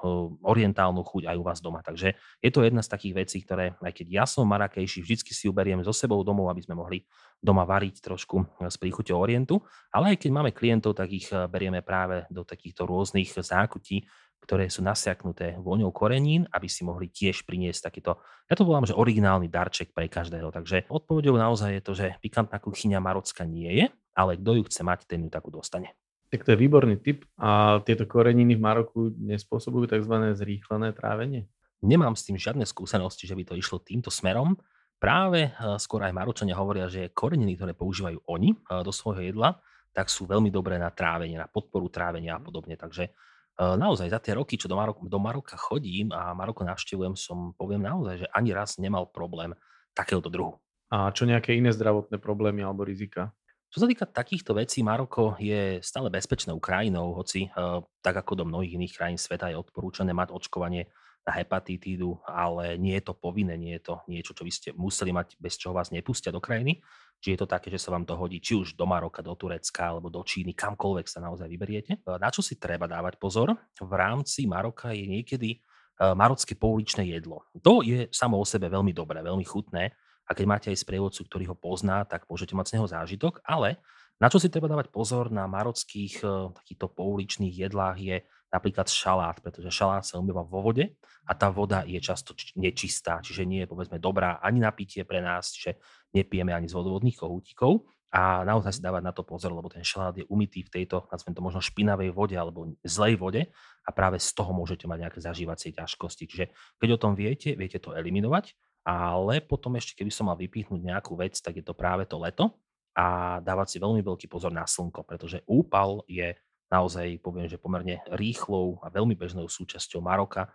orientálnu 0.47 1.03
chuť 1.03 1.27
aj 1.27 1.37
u 1.37 1.44
vás 1.44 1.59
doma. 1.59 1.83
Takže 1.83 2.14
je 2.38 2.51
to 2.55 2.62
jedna 2.62 2.81
z 2.81 2.88
takých 2.94 3.14
vecí, 3.27 3.42
ktoré, 3.42 3.75
aj 3.83 3.92
keď 3.92 4.07
ja 4.07 4.25
som 4.25 4.47
Marakejší, 4.47 5.03
vždycky 5.03 5.35
si 5.35 5.51
uberiem 5.51 5.83
so 5.83 5.90
sebou 5.90 6.23
domov, 6.23 6.55
aby 6.55 6.62
sme 6.62 6.79
mohli 6.79 7.03
doma 7.42 7.66
variť 7.66 8.03
trošku 8.03 8.66
z 8.66 8.77
e, 8.77 8.81
príchuťou 8.83 9.18
orientu, 9.18 9.62
ale 9.94 10.14
aj 10.14 10.27
keď 10.27 10.31
máme 10.31 10.51
klientov, 10.55 10.99
tak 10.99 11.11
ich 11.11 11.31
e, 11.31 11.47
berieme 11.47 11.83
práve 11.83 12.27
do 12.31 12.42
takýchto 12.42 12.87
rôznych 12.87 13.31
zákutí, 13.31 14.07
ktoré 14.42 14.71
sú 14.71 14.87
nasiaknuté 14.87 15.59
vôňou 15.59 15.90
korenín, 15.90 16.47
aby 16.55 16.71
si 16.71 16.87
mohli 16.87 17.11
tiež 17.11 17.42
priniesť 17.42 17.90
takýto, 17.90 18.23
ja 18.47 18.55
to 18.55 18.62
volám, 18.62 18.87
že 18.87 18.94
originálny 18.94 19.51
darček 19.51 19.90
pre 19.90 20.07
každého. 20.07 20.55
Takže 20.55 20.87
odpovedou 20.88 21.35
naozaj 21.35 21.79
je 21.79 21.83
to, 21.83 21.92
že 21.92 22.07
pikantná 22.23 22.62
kuchyňa 22.62 23.03
marocka 23.03 23.42
nie 23.42 23.71
je, 23.83 23.87
ale 24.19 24.35
kto 24.35 24.59
ju 24.59 24.63
chce 24.67 24.83
mať, 24.83 25.07
ten 25.07 25.23
ju 25.23 25.31
takú 25.31 25.55
dostane. 25.55 25.95
Tak 26.29 26.43
to 26.43 26.53
je 26.53 26.59
výborný 26.59 26.99
tip. 26.99 27.23
A 27.39 27.79
tieto 27.87 28.05
koreniny 28.05 28.59
v 28.59 28.65
Maroku 28.67 29.15
nespôsobujú 29.15 29.87
tzv. 29.87 30.35
zrýchlené 30.35 30.91
trávenie? 30.93 31.47
Nemám 31.79 32.19
s 32.19 32.27
tým 32.27 32.35
žiadne 32.35 32.67
skúsenosti, 32.67 33.31
že 33.31 33.39
by 33.39 33.47
to 33.47 33.55
išlo 33.55 33.79
týmto 33.79 34.11
smerom. 34.11 34.59
Práve 34.99 35.49
eh, 35.49 35.53
skôr 35.79 36.03
aj 36.03 36.13
Maročania 36.13 36.59
hovoria, 36.59 36.91
že 36.91 37.15
koreniny, 37.15 37.55
ktoré 37.55 37.73
používajú 37.73 38.19
oni 38.27 38.51
eh, 38.53 38.83
do 38.83 38.91
svojho 38.91 39.31
jedla, 39.31 39.63
tak 39.95 40.11
sú 40.11 40.27
veľmi 40.27 40.51
dobré 40.51 40.77
na 40.77 40.91
trávenie, 40.91 41.39
na 41.39 41.47
podporu 41.47 41.87
trávenia 41.87 42.37
a 42.37 42.43
podobne. 42.43 42.75
Takže 42.75 43.05
eh, 43.07 43.75
naozaj 43.79 44.11
za 44.11 44.19
tie 44.19 44.35
roky, 44.35 44.59
čo 44.59 44.67
do 44.67 44.75
Maroka, 44.75 45.07
do 45.07 45.21
Maroka 45.23 45.55
chodím 45.55 46.11
a 46.11 46.35
Maroko 46.35 46.67
navštevujem, 46.67 47.15
som 47.15 47.55
poviem 47.55 47.87
naozaj, 47.87 48.27
že 48.27 48.31
ani 48.35 48.51
raz 48.51 48.77
nemal 48.83 49.07
problém 49.07 49.55
takéhoto 49.95 50.29
druhu. 50.29 50.59
A 50.91 51.15
čo 51.15 51.29
nejaké 51.29 51.55
iné 51.55 51.71
zdravotné 51.71 52.19
problémy 52.19 52.67
alebo 52.67 52.83
rizika? 52.83 53.31
Čo 53.69 53.85
sa 53.85 53.87
týka 53.87 54.09
takýchto 54.09 54.57
vecí, 54.57 54.81
Maroko 54.81 55.37
je 55.37 55.85
stále 55.85 56.09
bezpečnou 56.09 56.57
krajinou, 56.57 57.13
hoci 57.13 57.53
uh, 57.53 57.85
tak 58.01 58.25
ako 58.25 58.41
do 58.41 58.45
mnohých 58.49 58.81
iných 58.81 58.95
krajín 58.97 59.21
sveta 59.21 59.53
je 59.53 59.61
odporúčané 59.61 60.17
mať 60.17 60.33
očkovanie 60.33 60.89
na 61.29 61.37
hepatitídu, 61.37 62.17
ale 62.25 62.81
nie 62.81 62.97
je 62.97 63.05
to 63.05 63.13
povinné, 63.13 63.61
nie 63.61 63.77
je 63.77 63.93
to 63.93 63.95
niečo, 64.09 64.33
čo 64.33 64.49
vy 64.49 64.49
ste 64.49 64.73
museli 64.73 65.13
mať, 65.13 65.37
bez 65.37 65.61
čoho 65.61 65.77
vás 65.77 65.93
nepustia 65.93 66.33
do 66.33 66.41
krajiny. 66.41 66.81
Či 67.21 67.37
je 67.37 67.39
to 67.45 67.51
také, 67.51 67.69
že 67.69 67.77
sa 67.77 67.93
vám 67.93 68.09
to 68.09 68.17
hodí 68.17 68.41
či 68.41 68.57
už 68.57 68.73
do 68.73 68.89
Maroka, 68.89 69.21
do 69.21 69.37
Turecka 69.37 69.93
alebo 69.93 70.09
do 70.09 70.25
Číny, 70.25 70.57
kamkoľvek 70.57 71.05
sa 71.05 71.21
naozaj 71.21 71.45
vyberiete. 71.53 72.01
Na 72.09 72.33
čo 72.33 72.41
si 72.41 72.57
treba 72.57 72.89
dávať 72.89 73.21
pozor? 73.21 73.53
V 73.77 73.93
rámci 73.93 74.49
Maroka 74.49 74.97
je 74.97 75.05
niekedy 75.05 75.61
marocké 75.99 76.55
pouličné 76.57 77.11
jedlo. 77.11 77.45
To 77.61 77.83
je 77.85 78.09
samo 78.09 78.41
o 78.41 78.47
sebe 78.47 78.71
veľmi 78.71 78.95
dobré, 78.97 79.21
veľmi 79.21 79.45
chutné, 79.45 79.93
a 80.29 80.37
keď 80.37 80.45
máte 80.45 80.69
aj 80.69 80.85
sprievodcu, 80.85 81.25
ktorý 81.25 81.45
ho 81.49 81.57
pozná, 81.57 82.05
tak 82.05 82.29
môžete 82.29 82.53
mať 82.53 82.67
z 82.69 82.75
neho 82.77 82.87
zážitok, 82.87 83.41
ale 83.49 83.81
na 84.21 84.29
čo 84.29 84.37
si 84.37 84.53
treba 84.53 84.69
dávať 84.69 84.93
pozor 84.93 85.31
na 85.31 85.47
marockých 85.47 86.14
uh, 86.27 86.51
takýchto 86.53 86.91
pouličných 86.91 87.55
jedlách 87.55 87.97
je 88.03 88.17
napríklad 88.51 88.91
šalát, 88.91 89.38
pretože 89.38 89.71
šalát 89.71 90.03
sa 90.03 90.19
umýva 90.19 90.43
vo 90.43 90.59
vode 90.59 90.99
a 91.29 91.33
tá 91.37 91.53
voda 91.53 91.85
je 91.87 92.01
často 92.03 92.35
nečistá, 92.59 93.23
čiže 93.23 93.47
nie 93.47 93.62
je 93.64 93.71
povedzme 93.71 94.01
dobrá 94.01 94.41
ani 94.43 94.59
na 94.59 94.73
pitie 94.73 95.07
pre 95.07 95.23
nás, 95.23 95.53
čiže 95.55 95.79
nepijeme 96.17 96.51
ani 96.51 96.67
z 96.67 96.75
vodovodných 96.75 97.14
kohútikov 97.14 97.87
a 98.09 98.41
naozaj 98.43 98.81
si 98.81 98.81
dávať 98.81 99.05
na 99.05 99.12
to 99.12 99.21
pozor, 99.21 99.53
lebo 99.53 99.69
ten 99.69 99.85
šalát 99.85 100.17
je 100.17 100.25
umytý 100.33 100.64
v 100.64 100.73
tejto, 100.81 101.05
nazvem 101.12 101.37
to 101.37 101.45
možno 101.45 101.61
špinavej 101.61 102.09
vode 102.11 102.35
alebo 102.41 102.73
zlej 102.81 103.21
vode 103.21 103.43
a 103.85 103.91
práve 103.93 104.17
z 104.17 104.33
toho 104.33 104.51
môžete 104.57 104.88
mať 104.88 104.99
nejaké 105.05 105.21
zažívacie 105.21 105.77
ťažkosti. 105.77 106.25
Čiže 106.25 106.45
keď 106.81 106.88
o 106.97 106.99
tom 106.99 107.12
viete, 107.12 107.53
viete 107.53 107.77
to 107.77 107.93
eliminovať 107.93 108.57
ale 108.88 109.44
potom 109.44 109.77
ešte, 109.77 110.01
keby 110.01 110.09
som 110.09 110.33
mal 110.33 110.40
vypichnúť 110.40 110.81
nejakú 110.81 111.12
vec, 111.20 111.37
tak 111.37 111.61
je 111.61 111.64
to 111.64 111.77
práve 111.77 112.09
to 112.09 112.16
leto 112.16 112.57
a 112.96 113.37
dávať 113.44 113.77
si 113.77 113.79
veľmi 113.85 114.01
veľký 114.01 114.33
pozor 114.33 114.48
na 114.48 114.64
slnko, 114.64 115.05
pretože 115.05 115.44
úpal 115.44 116.09
je 116.09 116.33
naozaj, 116.72 117.20
poviem, 117.20 117.53
že 117.53 117.61
pomerne 117.61 118.01
rýchlou 118.16 118.81
a 118.81 118.88
veľmi 118.88 119.12
bežnou 119.12 119.44
súčasťou 119.44 120.01
Maroka. 120.01 120.48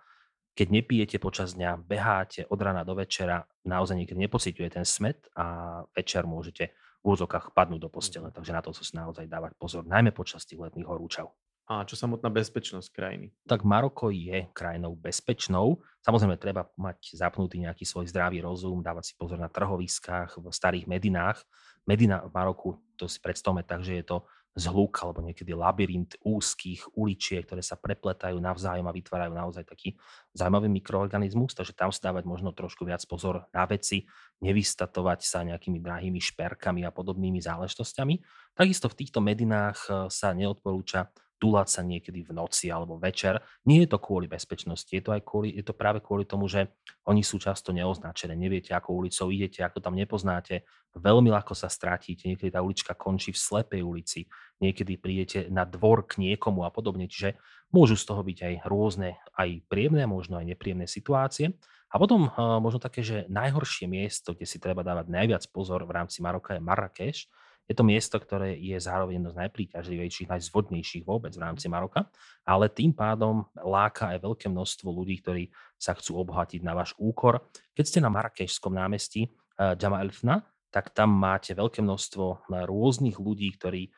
Keď 0.58 0.68
nepijete 0.70 1.18
počas 1.22 1.54
dňa, 1.54 1.86
beháte 1.86 2.50
od 2.50 2.58
rana 2.58 2.82
do 2.82 2.98
večera, 2.98 3.46
naozaj 3.66 4.02
niekedy 4.02 4.26
nepociťuje 4.26 4.70
ten 4.82 4.86
smet 4.86 5.30
a 5.38 5.82
večer 5.94 6.26
môžete 6.26 6.74
v 7.02 7.06
úzokách 7.06 7.54
padnúť 7.54 7.86
do 7.86 7.90
postele. 7.90 8.34
Takže 8.34 8.54
na 8.54 8.66
to 8.66 8.74
sa 8.74 8.86
naozaj 8.98 9.30
dávať 9.30 9.54
pozor, 9.62 9.86
najmä 9.86 10.10
počas 10.10 10.46
tých 10.50 10.58
letných 10.58 10.90
horúčav. 10.90 11.30
A 11.74 11.90
čo 11.90 11.98
samotná 11.98 12.30
bezpečnosť 12.30 12.94
krajiny? 12.94 13.34
Tak 13.50 13.66
Maroko 13.66 14.14
je 14.14 14.46
krajinou 14.54 14.94
bezpečnou. 14.94 15.82
Samozrejme, 16.06 16.38
treba 16.38 16.70
mať 16.78 17.18
zapnutý 17.18 17.58
nejaký 17.66 17.82
svoj 17.82 18.06
zdravý 18.14 18.46
rozum, 18.46 18.86
dávať 18.86 19.10
si 19.10 19.14
pozor 19.18 19.42
na 19.42 19.50
trhoviskách, 19.50 20.38
v 20.38 20.54
starých 20.54 20.86
medinách. 20.86 21.42
Medina 21.90 22.22
v 22.22 22.30
Maroku, 22.30 22.78
to 22.94 23.10
si 23.10 23.18
predstavme 23.18 23.66
tak, 23.66 23.82
že 23.82 23.98
je 23.98 24.06
to 24.06 24.18
zhluk 24.54 24.94
alebo 25.02 25.26
niekedy 25.26 25.50
labyrint 25.50 26.14
úzkých 26.22 26.94
uličiek, 26.94 27.42
ktoré 27.42 27.66
sa 27.66 27.74
prepletajú 27.74 28.38
navzájom 28.38 28.86
a 28.86 28.94
vytvárajú 28.94 29.34
naozaj 29.34 29.66
taký 29.66 29.98
zaujímavý 30.38 30.70
mikroorganizmus, 30.70 31.58
takže 31.58 31.74
tam 31.74 31.90
si 31.90 31.98
dávať 31.98 32.30
možno 32.30 32.54
trošku 32.54 32.86
viac 32.86 33.02
pozor 33.10 33.50
na 33.50 33.66
veci, 33.66 34.06
nevystatovať 34.46 35.20
sa 35.26 35.42
nejakými 35.42 35.82
drahými 35.82 36.22
šperkami 36.22 36.86
a 36.86 36.94
podobnými 36.94 37.42
záležitosťami. 37.42 38.22
Takisto 38.54 38.94
v 38.94 38.98
týchto 39.02 39.26
medinách 39.26 39.90
eh, 39.90 40.06
sa 40.14 40.38
neodporúča 40.38 41.10
túlať 41.44 41.76
sa 41.76 41.82
niekedy 41.84 42.24
v 42.24 42.32
noci 42.32 42.72
alebo 42.72 42.96
večer. 42.96 43.44
Nie 43.68 43.84
je 43.84 43.92
to 43.92 44.00
kvôli 44.00 44.32
bezpečnosti, 44.32 44.88
je 44.88 45.04
to, 45.04 45.12
aj 45.12 45.28
kvôli, 45.28 45.52
je 45.52 45.68
to 45.68 45.76
práve 45.76 46.00
kvôli 46.00 46.24
tomu, 46.24 46.48
že 46.48 46.72
oni 47.04 47.20
sú 47.20 47.36
často 47.36 47.76
neoznačené. 47.76 48.32
Neviete, 48.32 48.72
ako 48.72 49.04
ulicou 49.04 49.28
idete, 49.28 49.60
ako 49.60 49.84
tam 49.84 50.00
nepoznáte. 50.00 50.64
Veľmi 50.96 51.28
ľahko 51.36 51.52
sa 51.52 51.68
stratíte. 51.68 52.32
Niekedy 52.32 52.48
tá 52.48 52.64
ulička 52.64 52.96
končí 52.96 53.36
v 53.36 53.44
slepej 53.44 53.84
ulici. 53.84 54.32
Niekedy 54.64 54.96
prídete 54.96 55.40
na 55.52 55.68
dvor 55.68 56.08
k 56.08 56.24
niekomu 56.24 56.64
a 56.64 56.72
podobne. 56.72 57.12
Čiže 57.12 57.36
môžu 57.76 58.00
z 58.00 58.08
toho 58.08 58.24
byť 58.24 58.40
aj 58.40 58.56
rôzne, 58.64 59.20
aj 59.36 59.68
príjemné, 59.68 60.08
možno 60.08 60.40
aj 60.40 60.48
nepríjemné 60.48 60.88
situácie. 60.88 61.60
A 61.92 62.00
potom 62.00 62.32
uh, 62.32 62.58
možno 62.64 62.80
také, 62.80 63.04
že 63.04 63.28
najhoršie 63.28 63.86
miesto, 63.92 64.32
kde 64.32 64.48
si 64.48 64.64
treba 64.64 64.80
dávať 64.80 65.12
najviac 65.12 65.44
pozor 65.52 65.84
v 65.84 65.92
rámci 65.92 66.24
Maroka 66.24 66.56
je 66.56 66.64
Marrakeš, 66.64 67.28
je 67.64 67.74
to 67.76 67.84
miesto, 67.88 68.20
ktoré 68.20 68.60
je 68.60 68.76
zároveň 68.76 69.24
jedno 69.24 69.32
z 69.32 69.40
najpríťažlivejších, 69.40 70.28
najzvodnejších 70.28 71.04
vôbec 71.08 71.32
v 71.32 71.44
rámci 71.44 71.72
Maroka, 71.72 72.12
ale 72.44 72.68
tým 72.68 72.92
pádom 72.92 73.48
láka 73.56 74.12
aj 74.12 74.20
veľké 74.20 74.48
množstvo 74.52 74.88
ľudí, 74.92 75.24
ktorí 75.24 75.44
sa 75.80 75.96
chcú 75.96 76.20
obohatiť 76.20 76.60
na 76.60 76.76
váš 76.76 76.92
úkor. 77.00 77.48
Keď 77.72 77.86
ste 77.88 78.00
na 78.04 78.12
Marrakešskom 78.12 78.76
námestí 78.76 79.32
uh, 79.32 79.80
Jama 79.80 80.04
Elfna, 80.04 80.44
tak 80.74 80.92
tam 80.92 81.14
máte 81.14 81.54
veľké 81.54 81.86
množstvo 81.86 82.50
rôznych 82.50 83.22
ľudí, 83.22 83.54
ktorí 83.56 83.94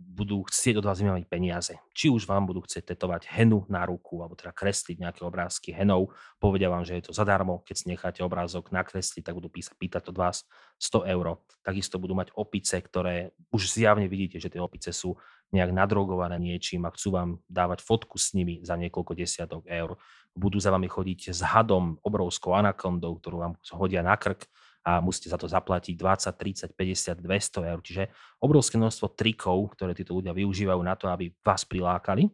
budú 0.00 0.48
chcieť 0.48 0.80
od 0.80 0.88
vás 0.88 0.96
vymáhať 0.96 1.28
peniaze. 1.28 1.76
Či 1.92 2.08
už 2.08 2.24
vám 2.24 2.48
budú 2.48 2.64
chcieť 2.64 2.96
tetovať 2.96 3.28
henu 3.28 3.68
na 3.68 3.84
ruku, 3.84 4.24
alebo 4.24 4.32
teda 4.32 4.48
kresliť 4.48 4.96
nejaké 5.04 5.28
obrázky 5.28 5.76
henou, 5.76 6.08
povedia 6.40 6.72
vám, 6.72 6.88
že 6.88 6.96
je 6.96 7.04
to 7.08 7.12
zadarmo, 7.12 7.60
keď 7.68 7.76
si 7.76 7.86
necháte 7.92 8.20
obrázok 8.24 8.72
nakresliť, 8.72 9.28
tak 9.28 9.36
budú 9.36 9.52
písať, 9.52 9.76
pýtať 9.76 10.02
od 10.08 10.16
vás 10.16 10.36
100 10.80 11.04
eur. 11.04 11.36
Takisto 11.60 12.00
budú 12.00 12.16
mať 12.16 12.32
opice, 12.32 12.80
ktoré 12.80 13.36
už 13.52 13.68
zjavne 13.68 14.08
vidíte, 14.08 14.40
že 14.40 14.48
tie 14.48 14.60
opice 14.60 14.88
sú 14.88 15.20
nejak 15.52 15.68
nadrogované 15.68 16.40
niečím 16.40 16.88
a 16.88 16.94
chcú 16.96 17.12
vám 17.12 17.30
dávať 17.44 17.84
fotku 17.84 18.16
s 18.16 18.32
nimi 18.32 18.64
za 18.64 18.72
niekoľko 18.80 19.12
desiatok 19.12 19.68
eur. 19.68 20.00
Budú 20.32 20.56
za 20.56 20.72
vami 20.72 20.88
chodiť 20.88 21.28
s 21.28 21.44
hadom, 21.44 22.00
obrovskou 22.00 22.56
anakondou, 22.56 23.20
ktorú 23.20 23.36
vám 23.36 23.54
hodia 23.76 24.00
na 24.00 24.16
krk 24.16 24.48
a 24.82 24.98
musíte 24.98 25.30
za 25.30 25.38
to 25.38 25.46
zaplatiť 25.46 25.94
20, 25.94 26.74
30, 26.74 26.74
50, 26.74 27.22
200 27.22 27.70
eur. 27.70 27.80
Čiže 27.82 28.02
obrovské 28.42 28.76
množstvo 28.78 29.14
trikov, 29.14 29.78
ktoré 29.78 29.94
títo 29.94 30.18
ľudia 30.18 30.34
využívajú 30.34 30.80
na 30.82 30.98
to, 30.98 31.06
aby 31.06 31.30
vás 31.42 31.62
prilákali 31.62 32.26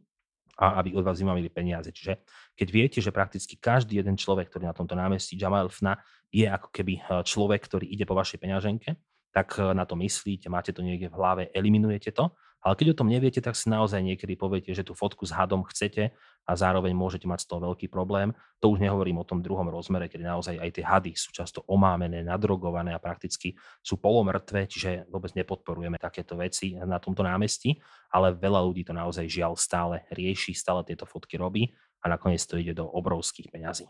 a 0.58 0.82
aby 0.82 0.96
od 0.96 1.04
vás 1.06 1.20
vymavili 1.20 1.52
peniaze. 1.52 1.92
Čiže 1.92 2.24
keď 2.58 2.68
viete, 2.72 2.98
že 2.98 3.14
prakticky 3.14 3.54
každý 3.60 4.00
jeden 4.02 4.18
človek, 4.18 4.50
ktorý 4.50 4.66
na 4.66 4.74
tomto 4.74 4.98
námestí 4.98 5.38
Jamal 5.38 5.70
Fna 5.70 6.00
je 6.32 6.48
ako 6.48 6.68
keby 6.74 6.94
eh, 6.98 7.02
človek, 7.22 7.60
ktorý 7.68 7.86
ide 7.86 8.08
po 8.08 8.18
vašej 8.18 8.42
peňaženke, 8.42 8.90
tak 9.30 9.48
eh, 9.60 9.70
na 9.76 9.86
to 9.86 9.94
myslíte, 10.00 10.50
máte 10.50 10.74
to 10.74 10.82
niekde 10.82 11.12
v 11.12 11.16
hlave, 11.16 11.42
eliminujete 11.54 12.10
to 12.10 12.32
ale 12.58 12.74
keď 12.74 12.94
o 12.94 12.98
tom 13.04 13.08
neviete, 13.08 13.38
tak 13.38 13.54
si 13.54 13.70
naozaj 13.70 14.02
niekedy 14.02 14.34
poviete, 14.34 14.74
že 14.74 14.82
tú 14.82 14.92
fotku 14.92 15.22
s 15.22 15.30
hadom 15.30 15.62
chcete 15.70 16.10
a 16.48 16.52
zároveň 16.58 16.90
môžete 16.96 17.30
mať 17.30 17.44
z 17.44 17.46
toho 17.54 17.60
veľký 17.70 17.86
problém. 17.86 18.34
To 18.58 18.74
už 18.74 18.82
nehovorím 18.82 19.22
o 19.22 19.28
tom 19.28 19.44
druhom 19.44 19.70
rozmere, 19.70 20.10
kedy 20.10 20.26
naozaj 20.26 20.58
aj 20.58 20.70
tie 20.74 20.84
hady 20.84 21.12
sú 21.14 21.30
často 21.30 21.62
omámené, 21.70 22.26
nadrogované 22.26 22.96
a 22.96 23.00
prakticky 23.00 23.54
sú 23.84 24.02
polomrtvé, 24.02 24.66
čiže 24.66 25.06
vôbec 25.06 25.30
nepodporujeme 25.38 26.02
takéto 26.02 26.34
veci 26.34 26.74
na 26.74 26.98
tomto 26.98 27.22
námestí, 27.22 27.78
ale 28.10 28.34
veľa 28.34 28.64
ľudí 28.66 28.82
to 28.82 28.96
naozaj 28.96 29.30
žiaľ 29.30 29.54
stále 29.54 30.08
rieši, 30.10 30.56
stále 30.56 30.82
tieto 30.82 31.06
fotky 31.06 31.38
robí 31.38 31.70
a 32.02 32.10
nakoniec 32.10 32.42
to 32.42 32.58
ide 32.58 32.74
do 32.74 32.86
obrovských 32.90 33.54
peňazí. 33.54 33.86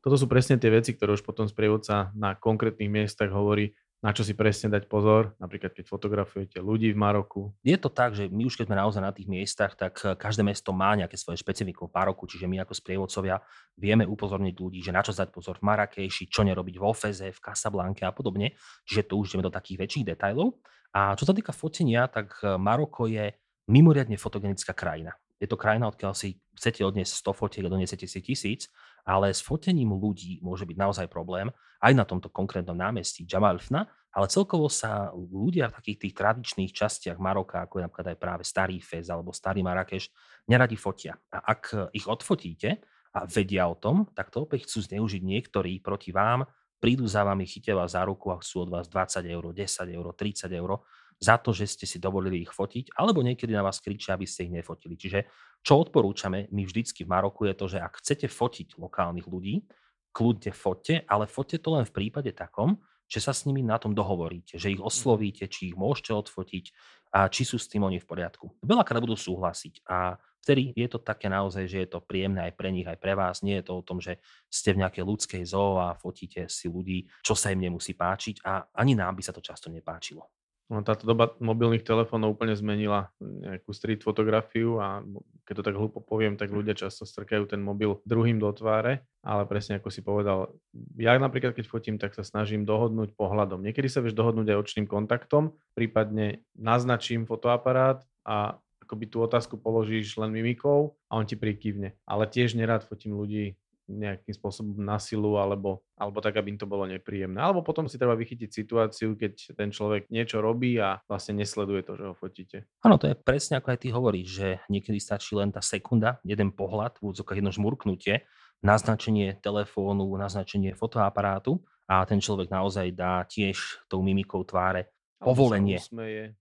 Toto 0.00 0.16
sú 0.16 0.24
presne 0.28 0.56
tie 0.56 0.72
veci, 0.72 0.96
ktoré 0.96 1.12
už 1.12 1.24
potom 1.24 1.44
sprievodca 1.44 2.08
na 2.16 2.32
konkrétnych 2.32 2.88
miestach 2.88 3.28
hovorí, 3.28 3.76
na 4.00 4.16
čo 4.16 4.24
si 4.24 4.32
presne 4.32 4.72
dať 4.72 4.88
pozor, 4.88 5.36
napríklad 5.36 5.76
keď 5.76 5.84
fotografujete 5.84 6.56
ľudí 6.56 6.96
v 6.96 6.98
Maroku? 6.98 7.52
Je 7.60 7.76
to 7.76 7.92
tak, 7.92 8.16
že 8.16 8.32
my 8.32 8.48
už 8.48 8.56
keď 8.56 8.72
sme 8.72 8.80
naozaj 8.80 9.02
na 9.04 9.12
tých 9.12 9.28
miestach, 9.28 9.76
tak 9.76 10.00
eh, 10.00 10.16
každé 10.16 10.40
mesto 10.40 10.72
má 10.72 10.96
nejaké 10.96 11.20
svoje 11.20 11.44
špecifikum 11.44 11.92
v 11.92 11.96
Maroku, 12.00 12.24
čiže 12.24 12.48
my 12.48 12.64
ako 12.64 12.72
sprievodcovia 12.72 13.44
vieme 13.76 14.08
upozorniť 14.08 14.56
ľudí, 14.56 14.80
že 14.80 14.96
na 14.96 15.04
čo 15.04 15.12
dať 15.12 15.28
pozor 15.28 15.60
v 15.60 15.68
Marrakeši, 15.68 16.32
čo 16.32 16.40
nerobiť 16.48 16.76
vo 16.80 16.96
Feze, 16.96 17.28
v 17.28 17.40
Casablanke 17.44 18.08
a 18.08 18.12
podobne, 18.16 18.56
čiže 18.88 19.04
tu 19.04 19.20
už 19.20 19.36
ideme 19.36 19.44
do 19.44 19.52
takých 19.52 19.84
väčších 19.84 20.16
detajlov. 20.16 20.56
A 20.96 21.14
čo 21.14 21.28
sa 21.28 21.36
týka 21.36 21.52
fotenia, 21.52 22.08
tak 22.08 22.40
eh, 22.40 22.56
Maroko 22.56 23.04
je 23.04 23.36
mimoriadne 23.68 24.16
fotogenická 24.16 24.72
krajina. 24.72 25.12
Je 25.40 25.48
to 25.48 25.56
krajina, 25.56 25.88
odkiaľ 25.88 26.12
si 26.12 26.40
chcete 26.56 26.84
odniesť 26.84 27.24
100 27.24 27.32
fotiek 27.32 27.64
a 27.64 27.72
doniesete 27.72 28.04
si 28.04 28.20
tisíc, 28.20 28.68
ale 29.04 29.32
s 29.32 29.40
fotením 29.42 29.94
ľudí 29.94 30.40
môže 30.44 30.64
byť 30.64 30.76
naozaj 30.76 31.06
problém 31.10 31.48
aj 31.80 31.92
na 31.96 32.04
tomto 32.04 32.28
konkrétnom 32.28 32.76
námestí 32.76 33.24
Jamalfna, 33.24 33.88
ale 34.10 34.26
celkovo 34.26 34.66
sa 34.66 35.14
ľudia 35.14 35.70
v 35.70 35.76
takých 35.78 35.98
tých 36.02 36.14
tradičných 36.18 36.72
častiach 36.74 37.18
Maroka, 37.22 37.62
ako 37.62 37.78
je 37.78 37.84
napríklad 37.86 38.08
aj 38.10 38.18
práve 38.18 38.42
Starý 38.42 38.82
Fez 38.82 39.06
alebo 39.06 39.30
Starý 39.30 39.62
Marrakeš, 39.62 40.10
neradi 40.50 40.74
fotia. 40.74 41.14
A 41.30 41.54
ak 41.54 41.94
ich 41.94 42.10
odfotíte 42.10 42.82
a 43.14 43.26
vedia 43.26 43.70
o 43.70 43.78
tom, 43.78 44.10
tak 44.10 44.34
to 44.34 44.42
opäť 44.42 44.66
chcú 44.66 44.82
zneužiť 44.82 45.22
niektorí 45.22 45.78
proti 45.78 46.10
vám, 46.10 46.42
prídu 46.82 47.06
za 47.06 47.22
vami, 47.22 47.46
chytia 47.46 47.76
vás 47.76 47.94
za 47.94 48.02
ruku 48.02 48.32
a 48.34 48.40
chcú 48.40 48.66
od 48.66 48.70
vás 48.72 48.86
20 48.90 49.22
eur, 49.30 49.44
10 49.52 49.94
eur, 49.94 50.06
30 50.16 50.48
eur 50.58 50.70
za 51.20 51.36
to, 51.36 51.52
že 51.52 51.68
ste 51.68 51.84
si 51.84 52.00
dovolili 52.00 52.40
ich 52.40 52.50
fotiť, 52.50 52.96
alebo 52.96 53.20
niekedy 53.20 53.52
na 53.52 53.60
vás 53.60 53.78
kričia, 53.78 54.16
aby 54.16 54.24
ste 54.24 54.48
ich 54.48 54.54
nefotili. 54.56 54.96
Čiže 54.96 55.28
čo 55.60 55.76
odporúčame 55.76 56.48
my 56.48 56.64
vždycky 56.64 57.04
v 57.04 57.12
Maroku 57.12 57.44
je 57.44 57.54
to, 57.54 57.66
že 57.68 57.78
ak 57.78 58.00
chcete 58.00 58.26
fotiť 58.32 58.80
lokálnych 58.80 59.28
ľudí, 59.28 59.68
kľudne 60.10 60.50
fotte, 60.50 61.04
ale 61.06 61.28
fotte 61.28 61.60
to 61.60 61.76
len 61.76 61.84
v 61.86 61.94
prípade 61.94 62.32
takom, 62.32 62.80
že 63.10 63.18
sa 63.18 63.34
s 63.34 63.42
nimi 63.42 63.60
na 63.60 63.74
tom 63.76 63.90
dohovoríte, 63.90 64.54
že 64.54 64.70
ich 64.70 64.78
oslovíte, 64.78 65.50
či 65.50 65.74
ich 65.74 65.76
môžete 65.76 66.14
odfotiť 66.14 66.64
a 67.10 67.26
či 67.26 67.42
sú 67.42 67.58
s 67.58 67.66
tým 67.66 67.82
oni 67.82 67.98
v 67.98 68.06
poriadku. 68.06 68.54
Veľakrát 68.62 69.02
budú 69.02 69.18
súhlasiť 69.18 69.82
a 69.90 70.14
vtedy 70.46 70.70
je 70.78 70.86
to 70.86 71.02
také 71.02 71.26
naozaj, 71.26 71.66
že 71.66 71.82
je 71.84 71.88
to 71.90 71.98
príjemné 71.98 72.46
aj 72.46 72.54
pre 72.54 72.70
nich, 72.70 72.86
aj 72.86 73.02
pre 73.02 73.18
vás. 73.18 73.42
Nie 73.42 73.60
je 73.60 73.66
to 73.66 73.82
o 73.82 73.86
tom, 73.86 73.98
že 73.98 74.22
ste 74.46 74.78
v 74.78 74.86
nejakej 74.86 75.02
ľudskej 75.02 75.42
zoo 75.42 75.82
a 75.82 75.98
fotíte 75.98 76.46
si 76.46 76.70
ľudí, 76.70 77.10
čo 77.26 77.34
sa 77.34 77.50
im 77.50 77.58
nemusí 77.58 77.98
páčiť 77.98 78.46
a 78.46 78.70
ani 78.78 78.94
nám 78.94 79.18
by 79.18 79.22
sa 79.26 79.34
to 79.34 79.42
často 79.42 79.66
nepáčilo. 79.74 80.39
No, 80.70 80.86
táto 80.86 81.02
doba 81.02 81.34
mobilných 81.42 81.82
telefónov 81.82 82.38
úplne 82.38 82.54
zmenila 82.54 83.10
nejakú 83.18 83.74
street 83.74 84.06
fotografiu 84.06 84.78
a 84.78 85.02
keď 85.42 85.54
to 85.58 85.66
tak 85.66 85.74
hlúpo 85.74 85.98
poviem, 85.98 86.38
tak 86.38 86.54
ľudia 86.54 86.78
často 86.78 87.02
strkajú 87.02 87.50
ten 87.50 87.58
mobil 87.58 87.98
druhým 88.06 88.38
do 88.38 88.46
tváre, 88.54 89.02
ale 89.18 89.42
presne 89.50 89.82
ako 89.82 89.90
si 89.90 89.98
povedal, 89.98 90.54
ja 90.94 91.18
napríklad 91.18 91.58
keď 91.58 91.66
fotím, 91.66 91.98
tak 91.98 92.14
sa 92.14 92.22
snažím 92.22 92.62
dohodnúť 92.62 93.18
pohľadom. 93.18 93.66
Niekedy 93.66 93.90
sa 93.90 93.98
vieš 93.98 94.14
dohodnúť 94.14 94.46
aj 94.54 94.60
očným 94.62 94.86
kontaktom, 94.86 95.58
prípadne 95.74 96.46
naznačím 96.54 97.26
fotoaparát 97.26 98.06
a 98.22 98.62
akoby 98.86 99.10
tú 99.10 99.26
otázku 99.26 99.58
položíš 99.58 100.14
len 100.22 100.30
mimikou 100.30 100.94
a 101.10 101.18
on 101.18 101.26
ti 101.26 101.34
prikývne. 101.34 101.98
Ale 102.06 102.30
tiež 102.30 102.54
nerád 102.54 102.86
fotím 102.86 103.18
ľudí 103.18 103.58
nejakým 103.90 104.30
spôsobom 104.30 104.78
na 104.78 105.02
silu 105.02 105.34
alebo, 105.34 105.82
alebo 105.98 106.22
tak, 106.22 106.38
aby 106.38 106.54
im 106.54 106.60
to 106.60 106.70
bolo 106.70 106.86
nepríjemné. 106.86 107.36
Alebo 107.42 107.66
potom 107.66 107.90
si 107.90 107.98
treba 107.98 108.14
vychytiť 108.14 108.46
situáciu, 108.46 109.18
keď 109.18 109.58
ten 109.58 109.74
človek 109.74 110.06
niečo 110.08 110.38
robí 110.38 110.78
a 110.78 111.02
vlastne 111.10 111.42
nesleduje 111.42 111.82
to, 111.82 111.98
že 111.98 112.04
ho 112.06 112.14
fotíte. 112.14 112.70
Áno, 112.86 112.96
to 112.96 113.10
je 113.10 113.18
presne 113.18 113.58
ako 113.58 113.74
aj 113.74 113.78
ty 113.82 113.88
hovoríš, 113.90 114.28
že 114.30 114.48
niekedy 114.70 115.02
stačí 115.02 115.34
len 115.34 115.50
tá 115.50 115.58
sekunda, 115.58 116.22
jeden 116.22 116.54
pohľad, 116.54 117.02
v 117.02 117.10
úvodzokách 117.10 117.42
jedno 117.42 117.50
žmurknutie, 117.50 118.22
naznačenie 118.62 119.40
telefónu, 119.42 120.06
naznačenie 120.14 120.76
fotoaparátu 120.76 121.58
a 121.90 122.06
ten 122.06 122.22
človek 122.22 122.52
naozaj 122.52 122.94
dá 122.94 123.26
tiež 123.26 123.82
tou 123.90 124.04
mimikou 124.04 124.46
tváre 124.46 124.92
povolenie. 125.20 125.80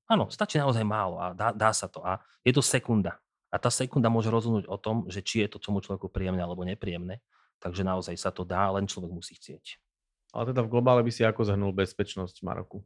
Áno, 0.07 0.31
stačí 0.31 0.55
naozaj 0.55 0.83
málo 0.87 1.19
a 1.19 1.35
dá, 1.35 1.51
dá 1.51 1.71
sa 1.75 1.91
to. 1.91 1.99
A 2.03 2.21
je 2.45 2.55
to 2.55 2.63
sekunda. 2.63 3.19
A 3.49 3.57
tá 3.57 3.73
sekunda 3.73 4.13
môže 4.13 4.29
rozhodnúť 4.29 4.69
o 4.69 4.77
tom, 4.77 5.09
že 5.09 5.25
či 5.25 5.41
je 5.41 5.49
to 5.51 5.57
tomu 5.57 5.81
človeku 5.81 6.05
príjemné 6.07 6.45
alebo 6.45 6.61
nepríjemné. 6.61 7.19
Takže 7.59 7.83
naozaj 7.83 8.15
sa 8.15 8.31
to 8.31 8.47
dá, 8.47 8.71
len 8.71 8.87
človek 8.87 9.11
musí 9.11 9.35
chcieť. 9.35 9.79
Ale 10.31 10.53
teda 10.53 10.63
v 10.63 10.71
globále 10.71 11.01
by 11.03 11.11
si 11.11 11.27
ako 11.27 11.45
zhrnul 11.45 11.75
bezpečnosť 11.75 12.41
Maroku? 12.45 12.81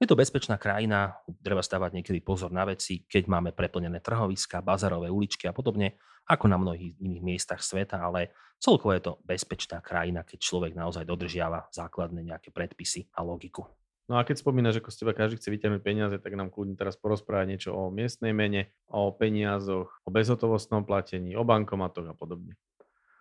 Je 0.00 0.08
to 0.08 0.16
bezpečná 0.16 0.56
krajina, 0.56 1.20
treba 1.44 1.60
stávať 1.60 2.00
niekedy 2.00 2.24
pozor 2.24 2.48
na 2.48 2.64
veci, 2.64 3.04
keď 3.04 3.28
máme 3.28 3.52
preplnené 3.52 4.00
trhoviska, 4.00 4.64
bazarové 4.64 5.12
uličky 5.12 5.44
a 5.44 5.52
podobne, 5.52 6.00
ako 6.24 6.48
na 6.48 6.56
mnohých 6.56 6.96
iných 6.96 7.20
miestach 7.20 7.60
sveta, 7.60 8.00
ale 8.00 8.32
celkovo 8.56 8.96
je 8.96 9.04
to 9.04 9.12
bezpečná 9.28 9.84
krajina, 9.84 10.24
keď 10.24 10.40
človek 10.40 10.72
naozaj 10.72 11.04
dodržiava 11.04 11.68
základné 11.68 12.32
nejaké 12.32 12.48
predpisy 12.48 13.12
a 13.12 13.20
logiku. 13.20 13.68
No 14.08 14.16
a 14.16 14.24
keď 14.24 14.40
spomínaš, 14.40 14.80
ako 14.80 14.90
z 14.90 14.98
teba 15.04 15.12
každý 15.12 15.36
chce 15.36 15.52
vyťahnuť 15.52 15.82
peniaze, 15.84 16.16
tak 16.16 16.32
nám 16.32 16.48
kľudne 16.48 16.80
teraz 16.80 16.96
porozprávať 16.96 17.46
niečo 17.46 17.70
o 17.76 17.92
miestnej 17.92 18.32
mene, 18.32 18.72
o 18.88 19.12
peniazoch, 19.12 20.00
o 20.02 20.08
bezhotovostnom 20.08 20.82
platení, 20.82 21.36
o 21.36 21.44
bankomatoch 21.44 22.08
a 22.08 22.14
podobne. 22.16 22.56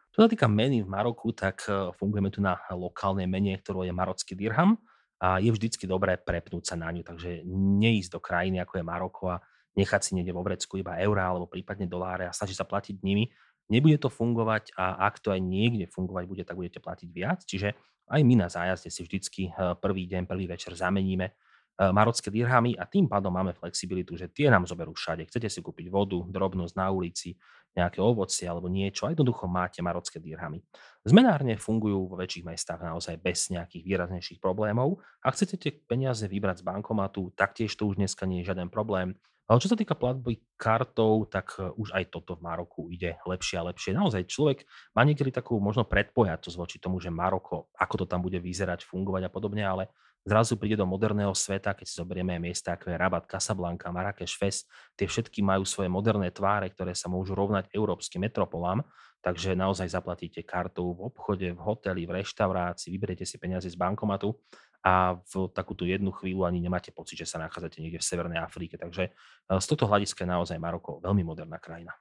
Čo 0.09 0.25
sa 0.25 0.29
týka 0.29 0.49
meny 0.49 0.81
v 0.81 0.89
Maroku, 0.89 1.29
tak 1.37 1.69
e, 1.69 1.93
fungujeme 1.93 2.33
tu 2.33 2.41
na 2.41 2.57
lokálnej 2.73 3.29
mene, 3.29 3.53
ktorou 3.61 3.85
je 3.85 3.93
marocký 3.93 4.33
dirham 4.33 4.81
a 5.21 5.37
je 5.37 5.53
vždycky 5.53 5.85
dobré 5.85 6.17
prepnúť 6.17 6.73
sa 6.73 6.75
na 6.79 6.89
ňu, 6.89 7.05
takže 7.05 7.45
neísť 7.45 8.17
do 8.17 8.19
krajiny, 8.23 8.57
ako 8.63 8.79
je 8.79 8.83
Maroko 8.83 9.23
a 9.29 9.41
nechať 9.77 10.01
si 10.01 10.11
niekde 10.17 10.33
vo 10.33 10.41
vrecku 10.41 10.81
iba 10.81 10.97
eurá 10.97 11.29
alebo 11.29 11.45
prípadne 11.45 11.85
doláre 11.85 12.25
a 12.25 12.33
snažiť 12.33 12.57
sa 12.57 12.65
platiť 12.65 13.05
nimi. 13.05 13.29
Nebude 13.69 14.01
to 14.01 14.09
fungovať 14.09 14.73
a 14.73 14.97
ak 15.05 15.21
to 15.21 15.29
aj 15.29 15.37
niekde 15.43 15.85
fungovať 15.93 16.23
bude, 16.25 16.41
tak 16.41 16.57
budete 16.57 16.81
platiť 16.81 17.09
viac. 17.13 17.45
Čiže 17.45 17.77
aj 18.09 18.21
my 18.25 18.33
na 18.41 18.47
zájazde 18.49 18.89
si 18.89 19.05
vždycky 19.05 19.41
e, 19.53 19.77
prvý 19.77 20.09
deň, 20.09 20.25
prvý 20.25 20.49
večer 20.49 20.73
zameníme 20.73 21.37
marocké 21.79 22.27
dirhamy 22.27 22.75
a 22.75 22.83
tým 22.83 23.07
pádom 23.07 23.31
máme 23.31 23.55
flexibilitu, 23.55 24.19
že 24.19 24.27
tie 24.27 24.51
nám 24.51 24.67
zoberú 24.67 24.91
všade. 24.91 25.23
Chcete 25.31 25.47
si 25.47 25.63
kúpiť 25.63 25.87
vodu, 25.87 26.19
drobnosť 26.19 26.75
na 26.75 26.91
ulici, 26.91 27.39
nejaké 27.77 28.03
ovocie 28.03 28.49
alebo 28.49 28.67
niečo 28.67 29.07
a 29.07 29.13
jednoducho 29.15 29.47
máte 29.47 29.79
marocké 29.79 30.19
dirhamy. 30.19 30.59
Zmenárne 31.07 31.55
fungujú 31.55 32.11
vo 32.11 32.19
väčších 32.19 32.45
mestách 32.45 32.81
naozaj 32.83 33.15
bez 33.23 33.47
nejakých 33.53 33.85
výraznejších 33.85 34.39
problémov. 34.43 34.99
Ak 35.23 35.39
chcete 35.39 35.55
tie 35.55 35.71
peniaze 35.71 36.25
vybrať 36.27 36.61
z 36.61 36.67
bankomatu, 36.67 37.31
taktiež 37.37 37.71
to 37.79 37.87
už 37.87 37.95
dneska 38.01 38.27
nie 38.27 38.43
je 38.43 38.51
žiaden 38.51 38.67
problém. 38.67 39.15
Ale 39.49 39.57
čo 39.57 39.73
sa 39.73 39.73
týka 39.73 39.97
platby 39.97 40.45
kartou, 40.61 41.25
tak 41.25 41.57
e, 41.57 41.73
už 41.73 41.97
aj 41.97 42.13
toto 42.13 42.37
v 42.37 42.45
Maroku 42.45 42.93
ide 42.93 43.17
lepšie 43.25 43.57
a 43.57 43.65
lepšie. 43.65 43.97
Naozaj 43.97 44.29
človek 44.29 44.61
má 44.93 45.01
niekedy 45.01 45.33
takú 45.33 45.57
možno 45.57 45.89
predpojatosť 45.89 46.53
voči 46.53 46.77
tomu, 46.77 47.01
že 47.01 47.09
Maroko, 47.09 47.73
ako 47.73 47.95
to 47.97 48.05
tam 48.05 48.21
bude 48.21 48.37
vyzerať, 48.37 48.85
fungovať 48.85 49.25
a 49.25 49.33
podobne, 49.33 49.65
ale 49.65 49.89
zrazu 50.25 50.59
príde 50.59 50.79
do 50.79 50.85
moderného 50.85 51.31
sveta, 51.31 51.75
keď 51.75 51.85
si 51.87 51.95
zoberieme 51.95 52.35
miesta 52.39 52.75
ako 52.75 52.91
je 52.91 52.97
Rabat, 52.99 53.25
Casablanca, 53.27 53.91
Marrakeš, 53.91 54.35
Fes, 54.35 54.57
tie 54.95 55.07
všetky 55.07 55.43
majú 55.43 55.63
svoje 55.63 55.87
moderné 55.87 56.29
tváre, 56.29 56.69
ktoré 56.71 56.93
sa 56.93 57.07
môžu 57.07 57.35
rovnať 57.35 57.71
európskym 57.71 58.27
metropolám, 58.27 58.83
takže 59.19 59.55
naozaj 59.55 59.91
zaplatíte 59.91 60.43
kartou 60.43 60.95
v 60.95 61.11
obchode, 61.11 61.47
v 61.51 61.59
hoteli, 61.59 62.03
v 62.07 62.23
reštaurácii, 62.23 62.91
vyberiete 62.91 63.27
si 63.27 63.35
peniaze 63.39 63.67
z 63.67 63.75
bankomatu 63.75 64.35
a 64.79 65.19
v 65.19 65.51
takúto 65.51 65.83
jednu 65.83 66.15
chvíľu 66.15 66.47
ani 66.47 66.63
nemáte 66.63 66.95
pocit, 66.95 67.19
že 67.19 67.27
sa 67.27 67.41
nachádzate 67.43 67.83
niekde 67.83 67.99
v 67.99 68.07
Severnej 68.07 68.39
Afrike. 68.39 68.79
Takže 68.79 69.11
e, 69.11 69.59
z 69.59 69.65
tohto 69.67 69.91
hľadiska 69.91 70.23
je 70.23 70.31
naozaj 70.31 70.55
Maroko 70.55 71.03
veľmi 71.03 71.23
moderná 71.27 71.59
krajina. 71.59 71.91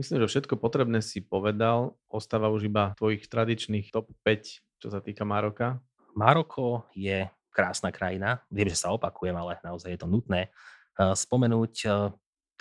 Myslím, 0.00 0.24
že 0.24 0.40
všetko 0.40 0.56
potrebné 0.56 1.04
si 1.04 1.20
povedal. 1.20 1.92
Ostáva 2.08 2.48
už 2.48 2.72
iba 2.72 2.96
tvojich 2.96 3.28
tradičných 3.28 3.92
top 3.92 4.08
5, 4.24 4.80
čo 4.80 4.88
sa 4.88 5.04
týka 5.04 5.28
Maroka. 5.28 5.84
Maroko 6.16 6.88
je 6.96 7.28
krásna 7.52 7.92
krajina. 7.92 8.40
Viem, 8.48 8.72
že 8.72 8.80
sa 8.80 8.90
opakujem, 8.96 9.36
ale 9.36 9.60
naozaj 9.60 9.94
je 9.94 10.00
to 10.00 10.08
nutné 10.08 10.48
eh, 10.48 11.12
spomenúť. 11.12 11.74
Eh, 11.86 12.08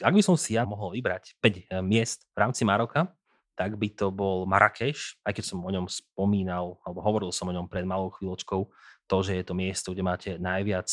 ak 0.04 0.14
by 0.14 0.22
som 0.22 0.36
si 0.36 0.60
ja 0.60 0.68
mohol 0.68 0.94
vybrať 1.00 1.40
5 1.40 1.48
eh, 1.48 1.82
miest 1.82 2.28
v 2.36 2.38
rámci 2.38 2.68
Maroka, 2.68 3.10
tak 3.56 3.80
by 3.80 3.88
to 3.94 4.10
bol 4.12 4.44
Marrakeš, 4.48 5.22
aj 5.24 5.38
keď 5.38 5.46
som 5.48 5.60
o 5.64 5.72
ňom 5.72 5.86
spomínal, 5.88 6.80
alebo 6.84 7.00
hovoril 7.04 7.32
som 7.32 7.52
o 7.52 7.56
ňom 7.56 7.68
pred 7.68 7.84
malou 7.88 8.10
chvíľočkou, 8.12 8.62
to, 9.06 9.16
že 9.22 9.38
je 9.38 9.44
to 9.44 9.54
miesto, 9.54 9.92
kde 9.92 10.08
máte 10.08 10.32
najviac 10.40 10.88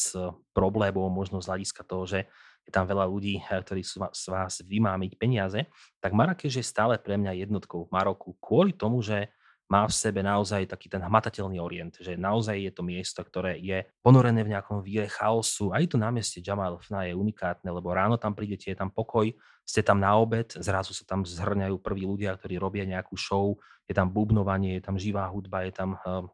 problémov, 0.50 1.06
možno 1.06 1.38
z 1.38 1.48
hľadiska 1.48 1.86
toho, 1.86 2.04
že 2.04 2.26
je 2.66 2.72
tam 2.74 2.84
veľa 2.84 3.08
ľudí, 3.08 3.40
ktorí 3.40 3.80
sú 3.80 4.04
z 4.04 4.24
vás 4.28 4.60
vymámiť 4.60 5.16
peniaze, 5.16 5.64
tak 6.02 6.12
Marrakeš 6.12 6.60
je 6.60 6.66
stále 6.66 7.00
pre 7.00 7.16
mňa 7.16 7.40
jednotkou 7.40 7.88
v 7.88 7.94
Maroku 7.94 8.36
kvôli 8.36 8.76
tomu, 8.76 9.00
že 9.00 9.32
má 9.68 9.84
v 9.84 9.92
sebe 9.92 10.24
naozaj 10.24 10.64
taký 10.64 10.88
ten 10.88 11.04
hmatateľný 11.04 11.60
orient, 11.60 12.00
že 12.00 12.16
naozaj 12.16 12.56
je 12.56 12.72
to 12.72 12.80
miesto, 12.80 13.20
ktoré 13.20 13.60
je 13.60 13.84
ponorené 14.00 14.40
v 14.40 14.56
nejakom 14.56 14.80
víre 14.80 15.12
chaosu. 15.12 15.76
Aj 15.76 15.84
to 15.84 16.00
námestie 16.00 16.40
Jamal 16.40 16.80
Fna 16.80 17.04
je 17.04 17.12
unikátne, 17.12 17.68
lebo 17.68 17.92
ráno 17.92 18.16
tam 18.16 18.32
prídete, 18.32 18.72
je 18.72 18.76
tam 18.80 18.88
pokoj, 18.88 19.28
ste 19.68 19.84
tam 19.84 20.00
na 20.00 20.16
obed, 20.16 20.56
zrazu 20.56 20.96
sa 20.96 21.04
tam 21.04 21.28
zhrňajú 21.28 21.76
prví 21.84 22.08
ľudia, 22.08 22.32
ktorí 22.32 22.56
robia 22.56 22.88
nejakú 22.88 23.12
show, 23.20 23.60
je 23.84 23.92
tam 23.92 24.08
bubnovanie, 24.08 24.80
je 24.80 24.82
tam 24.88 24.96
živá 24.96 25.28
hudba, 25.28 25.68
je 25.68 25.72
tam 25.76 26.00
uh, 26.00 26.24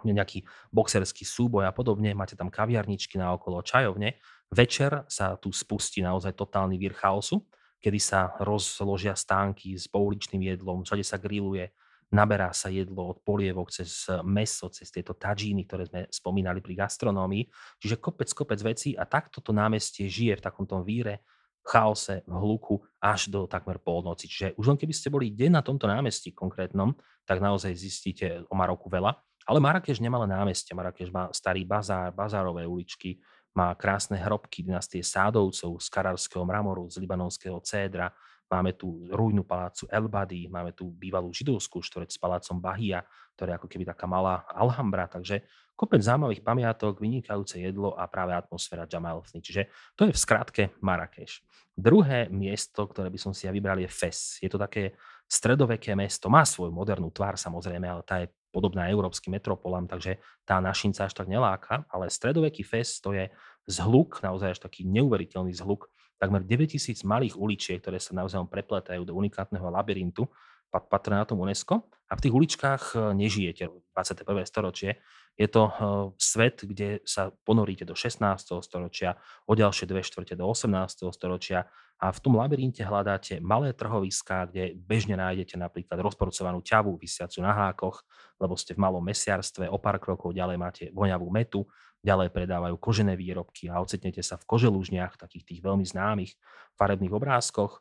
nejaký 0.00 0.48
boxerský 0.72 1.28
súboj 1.28 1.68
a 1.68 1.72
podobne, 1.76 2.16
máte 2.16 2.32
tam 2.32 2.48
kaviarničky 2.48 3.20
na 3.20 3.36
okolo 3.36 3.60
čajovne. 3.60 4.16
Večer 4.48 5.04
sa 5.04 5.36
tu 5.36 5.52
spustí 5.52 6.00
naozaj 6.00 6.32
totálny 6.32 6.80
vír 6.80 6.96
chaosu, 6.96 7.44
kedy 7.84 8.00
sa 8.00 8.32
rozložia 8.40 9.12
stánky 9.12 9.76
s 9.76 9.84
pouličným 9.88 10.48
jedlom, 10.48 10.84
všade 10.84 11.04
sa 11.04 11.20
grilluje, 11.20 11.72
naberá 12.10 12.50
sa 12.50 12.68
jedlo 12.68 13.14
od 13.14 13.18
polievok 13.22 13.70
cez 13.70 14.10
meso, 14.26 14.66
cez 14.70 14.90
tieto 14.90 15.14
tadžíny, 15.14 15.66
ktoré 15.66 15.86
sme 15.86 16.00
spomínali 16.10 16.58
pri 16.58 16.74
gastronómii. 16.86 17.46
Čiže 17.78 18.02
kopec, 18.02 18.30
kopec 18.34 18.60
vecí 18.62 18.98
a 18.98 19.06
takto 19.06 19.38
to 19.38 19.54
námestie 19.54 20.10
žije 20.10 20.38
v 20.38 20.44
takomto 20.44 20.82
víre, 20.82 21.22
chaose, 21.60 22.24
v 22.26 22.34
hluku 22.34 22.80
až 22.98 23.30
do 23.30 23.46
takmer 23.46 23.78
polnoci. 23.78 24.26
Čiže 24.26 24.58
už 24.58 24.74
len 24.74 24.78
keby 24.80 24.94
ste 24.96 25.12
boli 25.12 25.30
deň 25.30 25.60
na 25.60 25.62
tomto 25.62 25.86
námestí 25.86 26.34
konkrétnom, 26.34 26.96
tak 27.28 27.38
naozaj 27.38 27.76
zistíte 27.76 28.42
o 28.48 28.54
Maroku 28.58 28.90
veľa. 28.90 29.14
Ale 29.48 29.58
Marrakeš 29.62 30.02
nemá 30.02 30.20
len 30.20 30.30
námestie. 30.30 30.76
Marrakeš 30.76 31.10
má 31.12 31.28
starý 31.32 31.64
bazár, 31.64 32.12
bazárové 32.12 32.68
uličky, 32.68 33.20
má 33.56 33.74
krásne 33.74 34.14
hrobky 34.18 34.62
dynastie 34.62 35.02
Sádovcov 35.02 35.82
z 35.82 35.88
kararského 35.90 36.46
mramoru, 36.46 36.86
z 36.86 37.02
libanonského 37.02 37.58
cédra, 37.60 38.14
Máme 38.50 38.74
tu 38.74 39.06
rujnu 39.06 39.46
palácu 39.46 39.86
Elbady, 39.86 40.50
máme 40.50 40.74
tu 40.74 40.90
bývalú 40.90 41.30
židovskú 41.30 41.78
štvrť 41.86 42.10
s 42.10 42.18
palácom 42.18 42.58
Bahia, 42.58 43.06
ktorá 43.38 43.54
je 43.54 43.58
ako 43.62 43.68
keby 43.70 43.86
taká 43.86 44.10
malá 44.10 44.42
Alhambra, 44.50 45.06
takže 45.06 45.46
kopec 45.78 46.02
zaujímavých 46.02 46.42
pamiatok, 46.42 46.98
vynikajúce 46.98 47.62
jedlo 47.62 47.94
a 47.94 48.10
práve 48.10 48.34
atmosféra 48.34 48.90
Jamalfny. 48.90 49.38
Čiže 49.38 49.70
to 49.94 50.10
je 50.10 50.12
v 50.12 50.18
skratke 50.18 50.62
Marrakeš. 50.82 51.46
Druhé 51.78 52.26
miesto, 52.28 52.84
ktoré 52.84 53.08
by 53.08 53.16
som 53.22 53.32
si 53.32 53.46
ja 53.46 53.54
vybral, 53.54 53.80
je 53.80 53.88
Fes. 53.88 54.42
Je 54.42 54.50
to 54.50 54.58
také 54.58 54.98
stredoveké 55.30 55.94
mesto, 55.94 56.26
má 56.26 56.42
svoju 56.42 56.74
modernú 56.74 57.08
tvár 57.14 57.38
samozrejme, 57.38 57.86
ale 57.86 58.02
tá 58.02 58.18
je 58.20 58.34
podobná 58.50 58.90
európskym 58.90 59.38
metropolám, 59.38 59.86
takže 59.86 60.18
tá 60.42 60.58
našinca 60.58 61.06
až 61.06 61.14
tak 61.14 61.30
neláka, 61.30 61.86
ale 61.86 62.10
stredoveký 62.10 62.66
Fes 62.66 62.98
to 62.98 63.14
je 63.14 63.30
zhluk, 63.70 64.18
naozaj 64.26 64.58
až 64.58 64.60
taký 64.60 64.82
neuveriteľný 64.90 65.54
zhluk 65.54 65.86
takmer 66.20 66.44
9000 66.44 67.00
malých 67.08 67.34
uličiek, 67.40 67.80
ktoré 67.80 67.96
sa 67.96 68.12
naozaj 68.12 68.44
prepletajú 68.52 69.08
do 69.08 69.16
unikátneho 69.16 69.72
labyrintu 69.72 70.28
patronátom 70.70 71.42
UNESCO 71.42 71.90
a 72.06 72.14
v 72.14 72.22
tých 72.22 72.34
uličkách 72.34 72.82
e, 72.94 72.96
nežijete 73.18 73.66
21. 73.90 74.46
storočie. 74.46 75.02
Je 75.40 75.48
to 75.48 75.62
e, 75.64 75.72
svet, 76.20 76.68
kde 76.68 77.00
sa 77.08 77.32
ponoríte 77.32 77.88
do 77.88 77.96
16. 77.96 78.20
storočia, 78.60 79.16
o 79.48 79.56
ďalšie 79.56 79.88
dve 79.88 80.04
štvrte 80.04 80.36
do 80.36 80.44
18. 80.44 81.08
storočia 81.16 81.64
a 81.96 82.12
v 82.12 82.18
tom 82.20 82.36
labyrinte 82.36 82.84
hľadáte 82.84 83.40
malé 83.40 83.72
trhoviská, 83.72 84.52
kde 84.52 84.76
bežne 84.76 85.16
nájdete 85.16 85.56
napríklad 85.56 85.96
rozporcovanú 86.04 86.60
ťavu 86.60 86.92
vysiacu 87.00 87.40
na 87.40 87.56
hákoch, 87.56 88.04
lebo 88.36 88.52
ste 88.52 88.76
v 88.76 88.84
malom 88.84 89.00
mesiarstve, 89.00 89.64
o 89.72 89.80
pár 89.80 89.96
krokov 89.96 90.36
ďalej 90.36 90.56
máte 90.60 90.84
voňavú 90.92 91.32
metu, 91.32 91.64
ďalej 92.04 92.36
predávajú 92.36 92.76
kožené 92.76 93.16
výrobky 93.16 93.72
a 93.72 93.80
ocitnete 93.80 94.20
sa 94.20 94.36
v 94.36 94.44
koželúžniach, 94.44 95.16
takých 95.16 95.56
tých 95.56 95.60
veľmi 95.64 95.88
známych 95.88 96.36
farebných 96.76 97.16
obrázkoch. 97.16 97.80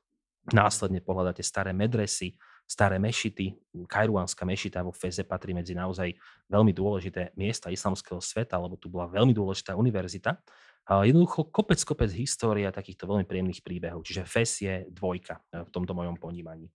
Následne 0.55 1.03
pohľadáte 1.03 1.43
staré 1.43 1.75
medresy, 1.75 2.39
staré 2.69 3.01
mešity. 3.01 3.57
Kajruánska 3.89 4.45
mešita 4.45 4.85
vo 4.85 4.93
Feze 4.93 5.25
patrí 5.25 5.57
medzi 5.57 5.73
naozaj 5.73 6.13
veľmi 6.45 6.69
dôležité 6.69 7.33
miesta 7.33 7.73
islamského 7.73 8.21
sveta, 8.21 8.61
lebo 8.61 8.77
tu 8.77 8.93
bola 8.93 9.09
veľmi 9.09 9.33
dôležitá 9.33 9.73
univerzita. 9.73 10.37
A 10.85 11.01
jednoducho 11.01 11.49
kopec, 11.49 11.81
kopec 11.81 12.13
história 12.13 12.69
takýchto 12.69 13.09
veľmi 13.09 13.25
príjemných 13.25 13.65
príbehov. 13.65 14.05
Čiže 14.05 14.29
Fes 14.29 14.61
je 14.61 14.85
dvojka 14.93 15.41
e, 15.49 15.65
v 15.65 15.69
tomto 15.73 15.97
mojom 15.97 16.17
ponímaní. 16.21 16.69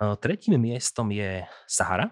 Tretím 0.00 0.56
miestom 0.56 1.12
je 1.12 1.44
Sahara, 1.68 2.08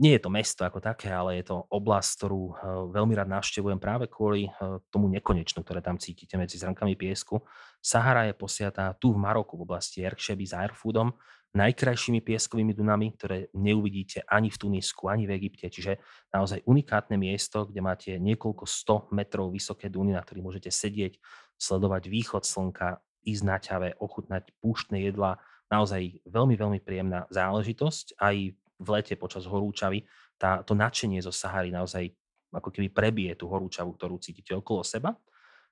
nie 0.00 0.16
je 0.16 0.24
to 0.24 0.32
mesto 0.32 0.64
ako 0.64 0.80
také, 0.80 1.12
ale 1.12 1.44
je 1.44 1.52
to 1.52 1.68
oblasť, 1.68 2.10
ktorú 2.16 2.42
eh, 2.48 2.54
veľmi 2.88 3.12
rád 3.12 3.28
navštevujem 3.28 3.76
práve 3.76 4.08
kvôli 4.08 4.48
eh, 4.48 4.52
tomu 4.88 5.12
nekonečnu, 5.12 5.60
ktoré 5.60 5.84
tam 5.84 6.00
cítite 6.00 6.40
medzi 6.40 6.56
zrnkami 6.56 6.96
piesku. 6.96 7.44
Sahara 7.84 8.24
je 8.24 8.34
posiatá 8.34 8.96
tu 8.96 9.12
v 9.12 9.20
Maroku 9.20 9.60
v 9.60 9.68
oblasti 9.68 10.00
Erkšeby 10.00 10.44
s 10.48 10.56
Airfoodom, 10.56 11.12
najkrajšími 11.50 12.22
pieskovými 12.22 12.72
dunami, 12.78 13.10
ktoré 13.18 13.50
neuvidíte 13.58 14.22
ani 14.30 14.54
v 14.54 14.60
Tunisku, 14.60 15.10
ani 15.10 15.26
v 15.26 15.34
Egypte. 15.34 15.66
Čiže 15.66 15.98
naozaj 16.30 16.62
unikátne 16.62 17.18
miesto, 17.18 17.66
kde 17.66 17.80
máte 17.82 18.10
niekoľko 18.22 18.64
100 18.64 19.10
metrov 19.10 19.50
vysoké 19.50 19.90
duny, 19.90 20.14
na 20.14 20.22
ktorých 20.22 20.46
môžete 20.46 20.70
sedieť, 20.70 21.18
sledovať 21.58 22.06
východ 22.06 22.46
slnka, 22.46 23.02
ísť 23.26 23.42
na 23.44 23.58
ťave, 23.58 23.88
ochutnať 23.98 24.54
púštne 24.62 25.02
jedla. 25.02 25.42
Naozaj 25.68 26.22
veľmi, 26.24 26.54
veľmi 26.54 26.80
príjemná 26.80 27.26
záležitosť. 27.34 28.16
Aj 28.22 28.36
v 28.80 28.88
lete 28.88 29.18
počas 29.18 29.44
horúčavy, 29.44 30.06
tá, 30.40 30.64
to 30.64 30.72
nadšenie 30.72 31.20
zo 31.20 31.34
Sahary 31.34 31.68
naozaj 31.68 32.08
ako 32.50 32.72
keby 32.72 32.88
prebije 32.90 33.32
tú 33.36 33.46
horúčavu, 33.50 33.94
ktorú 33.94 34.18
cítite 34.18 34.56
okolo 34.56 34.82
seba. 34.82 35.14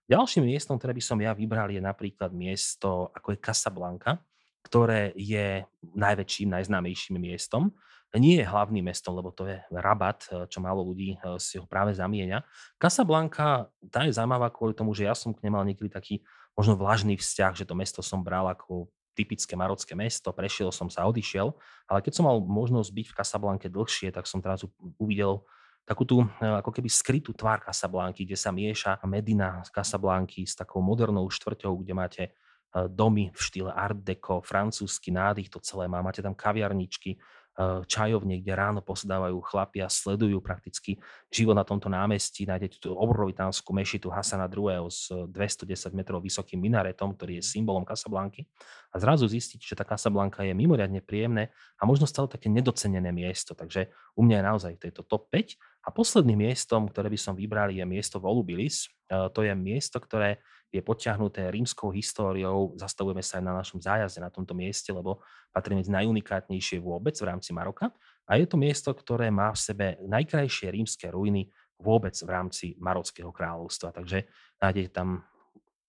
Ďalším 0.09 0.49
miestom, 0.49 0.77
ktoré 0.77 0.93
by 0.97 1.05
som 1.05 1.19
ja 1.21 1.33
vybral, 1.33 1.69
je 1.69 1.83
napríklad 1.83 2.33
miesto, 2.33 3.12
ako 3.12 3.35
je 3.35 3.43
Casablanca, 3.45 4.21
ktoré 4.69 5.17
je 5.17 5.65
najväčším, 5.97 6.53
najznámejším 6.53 7.17
miestom. 7.17 7.73
Nie 8.13 8.41
je 8.41 8.49
hlavným 8.49 8.89
mestom, 8.89 9.17
lebo 9.17 9.33
to 9.33 9.45
je 9.49 9.61
Rabat, 9.69 10.49
čo 10.49 10.61
málo 10.61 10.85
ľudí 10.85 11.17
eh, 11.17 11.41
si 11.41 11.57
ho 11.57 11.65
práve 11.65 11.97
zamieňa. 11.97 12.45
Casablanca, 12.77 13.73
tá 13.89 14.05
je 14.05 14.13
zaujímavá 14.13 14.53
kvôli 14.53 14.77
tomu, 14.77 14.93
že 14.93 15.09
ja 15.09 15.17
som 15.17 15.33
k 15.33 15.45
nemal 15.45 15.65
niekedy 15.65 15.89
taký 15.89 16.21
možno 16.57 16.77
vlažný 16.77 17.17
vzťah, 17.17 17.53
že 17.57 17.65
to 17.65 17.73
mesto 17.77 18.01
som 18.05 18.21
bral 18.21 18.49
ako 18.49 18.89
typické 19.19 19.59
marocké 19.59 19.99
mesto, 19.99 20.31
prešiel 20.31 20.71
som 20.71 20.87
sa, 20.87 21.11
odišiel, 21.11 21.51
ale 21.91 21.99
keď 22.07 22.23
som 22.23 22.25
mal 22.31 22.39
možnosť 22.39 22.91
byť 22.95 23.07
v 23.11 23.17
Casablanke 23.19 23.67
dlhšie, 23.67 24.15
tak 24.15 24.31
som 24.31 24.39
teraz 24.39 24.63
uvidel 24.95 25.43
takú 25.83 26.07
tú 26.07 26.23
e, 26.23 26.27
ako 26.39 26.71
keby 26.71 26.87
skrytú 26.87 27.35
tvár 27.35 27.59
Casablanky, 27.67 28.23
kde 28.23 28.39
sa 28.39 28.55
mieša 28.55 29.03
Medina 29.11 29.59
z 29.67 29.75
Casablanky 29.75 30.47
s 30.47 30.55
takou 30.55 30.79
modernou 30.79 31.27
štvrťou, 31.27 31.83
kde 31.83 31.93
máte 31.99 32.23
domy 32.89 33.33
v 33.33 33.41
štýle 33.41 33.73
Art 33.73 34.05
Deco, 34.05 34.45
francúzsky 34.45 35.09
nádych 35.09 35.49
to 35.49 35.59
celé 35.61 35.89
má, 35.89 36.05
máte 36.05 36.21
tam 36.21 36.37
kaviarničky, 36.37 37.17
Eh, 37.59 37.83
čajovne, 37.91 38.39
kde 38.39 38.55
ráno 38.55 38.79
posedávajú 38.87 39.43
chlapi 39.43 39.83
a 39.83 39.91
sledujú 39.91 40.39
prakticky 40.39 40.95
život 41.27 41.59
na 41.59 41.67
tomto 41.67 41.91
námestí. 41.91 42.47
Nájdete 42.47 42.79
tú 42.79 42.95
obrovitánsku 42.95 43.75
mešitu 43.75 44.15
Hasana 44.15 44.47
II. 44.47 44.87
s 44.87 45.11
210 45.11 45.91
metrov 45.91 46.23
vysokým 46.23 46.63
minaretom, 46.63 47.19
ktorý 47.19 47.43
je 47.43 47.51
symbolom 47.51 47.83
Casablanky. 47.83 48.47
A 48.95 49.03
zrazu 49.03 49.27
zistíte, 49.27 49.67
že 49.67 49.75
tá 49.75 49.83
Casablanca 49.83 50.47
je 50.47 50.55
mimoriadne 50.55 51.03
príjemné 51.03 51.51
a 51.75 51.83
možno 51.83 52.07
stále 52.07 52.31
také 52.31 52.47
nedocenené 52.47 53.11
miesto. 53.11 53.59
Takže 53.59 53.91
u 54.15 54.23
mňa 54.23 54.39
je 54.39 54.45
naozaj 54.47 54.73
tejto 54.79 55.03
top 55.03 55.27
5. 55.35 55.59
A 55.88 55.90
posledným 55.90 56.53
miestom, 56.53 56.85
ktoré 56.85 57.09
by 57.09 57.16
som 57.16 57.33
vybral, 57.33 57.72
je 57.72 57.81
miesto 57.88 58.20
Volubilis. 58.20 58.92
Eh, 59.09 59.33
to 59.33 59.40
je 59.40 59.57
miesto, 59.57 59.96
ktoré 59.96 60.44
je 60.68 60.85
potiahnuté 60.85 61.48
rímskou 61.48 61.88
históriou. 61.88 62.77
Zastavujeme 62.77 63.24
sa 63.24 63.40
aj 63.40 63.44
na 63.48 63.57
našom 63.57 63.81
zájazde 63.81 64.20
na 64.20 64.29
tomto 64.29 64.53
mieste, 64.53 64.92
lebo 64.92 65.24
patrí 65.48 65.72
medzi 65.72 65.88
najunikátnejšie 65.88 66.85
vôbec 66.85 67.16
v 67.16 67.24
rámci 67.24 67.57
Maroka. 67.57 67.88
A 68.29 68.37
je 68.37 68.44
to 68.44 68.61
miesto, 68.61 68.92
ktoré 68.92 69.33
má 69.33 69.48
v 69.57 69.64
sebe 69.64 69.87
najkrajšie 70.05 70.68
rímske 70.68 71.09
ruiny 71.09 71.48
vôbec 71.81 72.12
v 72.20 72.29
rámci 72.29 72.77
Marockého 72.77 73.33
kráľovstva. 73.33 73.96
Takže 73.96 74.29
nájdete 74.61 74.92
tam 74.92 75.24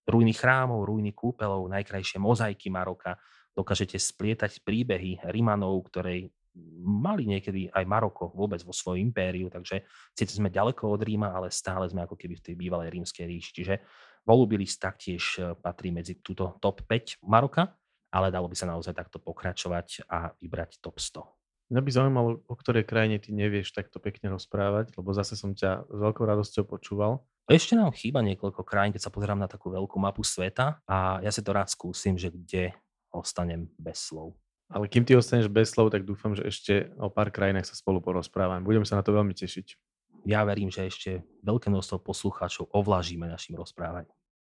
ruiny 0.08 0.32
chrámov, 0.32 0.88
ruiny 0.88 1.12
kúpelov, 1.12 1.68
najkrajšie 1.68 2.24
mozaiky 2.24 2.72
Maroka, 2.72 3.20
dokážete 3.52 4.00
splietať 4.00 4.64
príbehy 4.64 5.28
Rimanov, 5.28 5.92
ktorej 5.92 6.32
mali 6.80 7.28
niekedy 7.28 7.70
aj 7.70 7.84
Maroko 7.86 8.32
vôbec 8.32 8.64
vo 8.64 8.72
svojom 8.72 9.00
impériu, 9.12 9.52
takže 9.52 9.84
síce 10.16 10.36
sme 10.36 10.54
ďaleko 10.54 10.90
od 10.90 11.02
Ríma, 11.04 11.32
ale 11.32 11.52
stále 11.52 11.86
sme 11.88 12.04
ako 12.04 12.16
keby 12.16 12.40
v 12.40 12.46
tej 12.46 12.56
bývalej 12.56 12.90
rímskej 12.94 13.26
ríši. 13.28 13.52
Čiže 13.62 13.76
Volubilis 14.24 14.78
taktiež 14.78 15.24
e, 15.40 15.56
patrí 15.58 15.90
medzi 15.90 16.20
túto 16.20 16.60
top 16.62 16.86
5 16.86 17.24
Maroka, 17.26 17.76
ale 18.14 18.30
dalo 18.30 18.50
by 18.50 18.56
sa 18.58 18.70
naozaj 18.70 18.94
takto 18.94 19.18
pokračovať 19.22 20.06
a 20.10 20.34
vybrať 20.38 20.82
top 20.82 20.98
100. 20.98 21.24
Mňa 21.70 21.82
by 21.86 21.92
zaujímalo, 21.94 22.30
o 22.50 22.56
ktorej 22.58 22.90
krajine 22.90 23.22
ty 23.22 23.30
nevieš 23.30 23.78
takto 23.78 24.02
pekne 24.02 24.34
rozprávať, 24.34 24.98
lebo 24.98 25.14
zase 25.14 25.38
som 25.38 25.54
ťa 25.54 25.86
s 25.86 25.98
veľkou 26.02 26.26
radosťou 26.26 26.66
počúval. 26.66 27.22
Ešte 27.46 27.78
nám 27.78 27.94
chýba 27.94 28.26
niekoľko 28.26 28.66
krajín, 28.66 28.94
keď 28.94 29.06
sa 29.06 29.14
pozerám 29.14 29.38
na 29.38 29.50
takú 29.50 29.70
veľkú 29.70 29.98
mapu 30.02 30.26
sveta 30.26 30.82
a 30.90 31.22
ja 31.22 31.30
si 31.30 31.46
to 31.46 31.54
rád 31.54 31.70
skúsim, 31.70 32.18
že 32.18 32.34
kde 32.34 32.74
ostanem 33.14 33.70
bez 33.78 34.02
slov. 34.02 34.34
Ale 34.70 34.86
kým 34.86 35.02
ty 35.02 35.18
ostaneš 35.18 35.50
bez 35.50 35.74
slov, 35.74 35.90
tak 35.90 36.06
dúfam, 36.06 36.38
že 36.38 36.46
ešte 36.46 36.94
o 37.02 37.10
pár 37.10 37.34
krajinách 37.34 37.66
sa 37.66 37.76
spolu 37.76 38.00
porozprávame. 38.06 38.62
Budem 38.62 38.86
sa 38.86 39.02
na 39.02 39.04
to 39.04 39.14
veľmi 39.18 39.34
tešiť 39.34 39.90
ja 40.28 40.44
verím, 40.44 40.68
že 40.68 40.88
ešte 40.88 41.24
veľké 41.46 41.72
množstvo 41.72 42.04
poslucháčov 42.04 42.72
ovlažíme 42.76 43.28
našim 43.30 43.56
rozprávaním. 43.56 44.12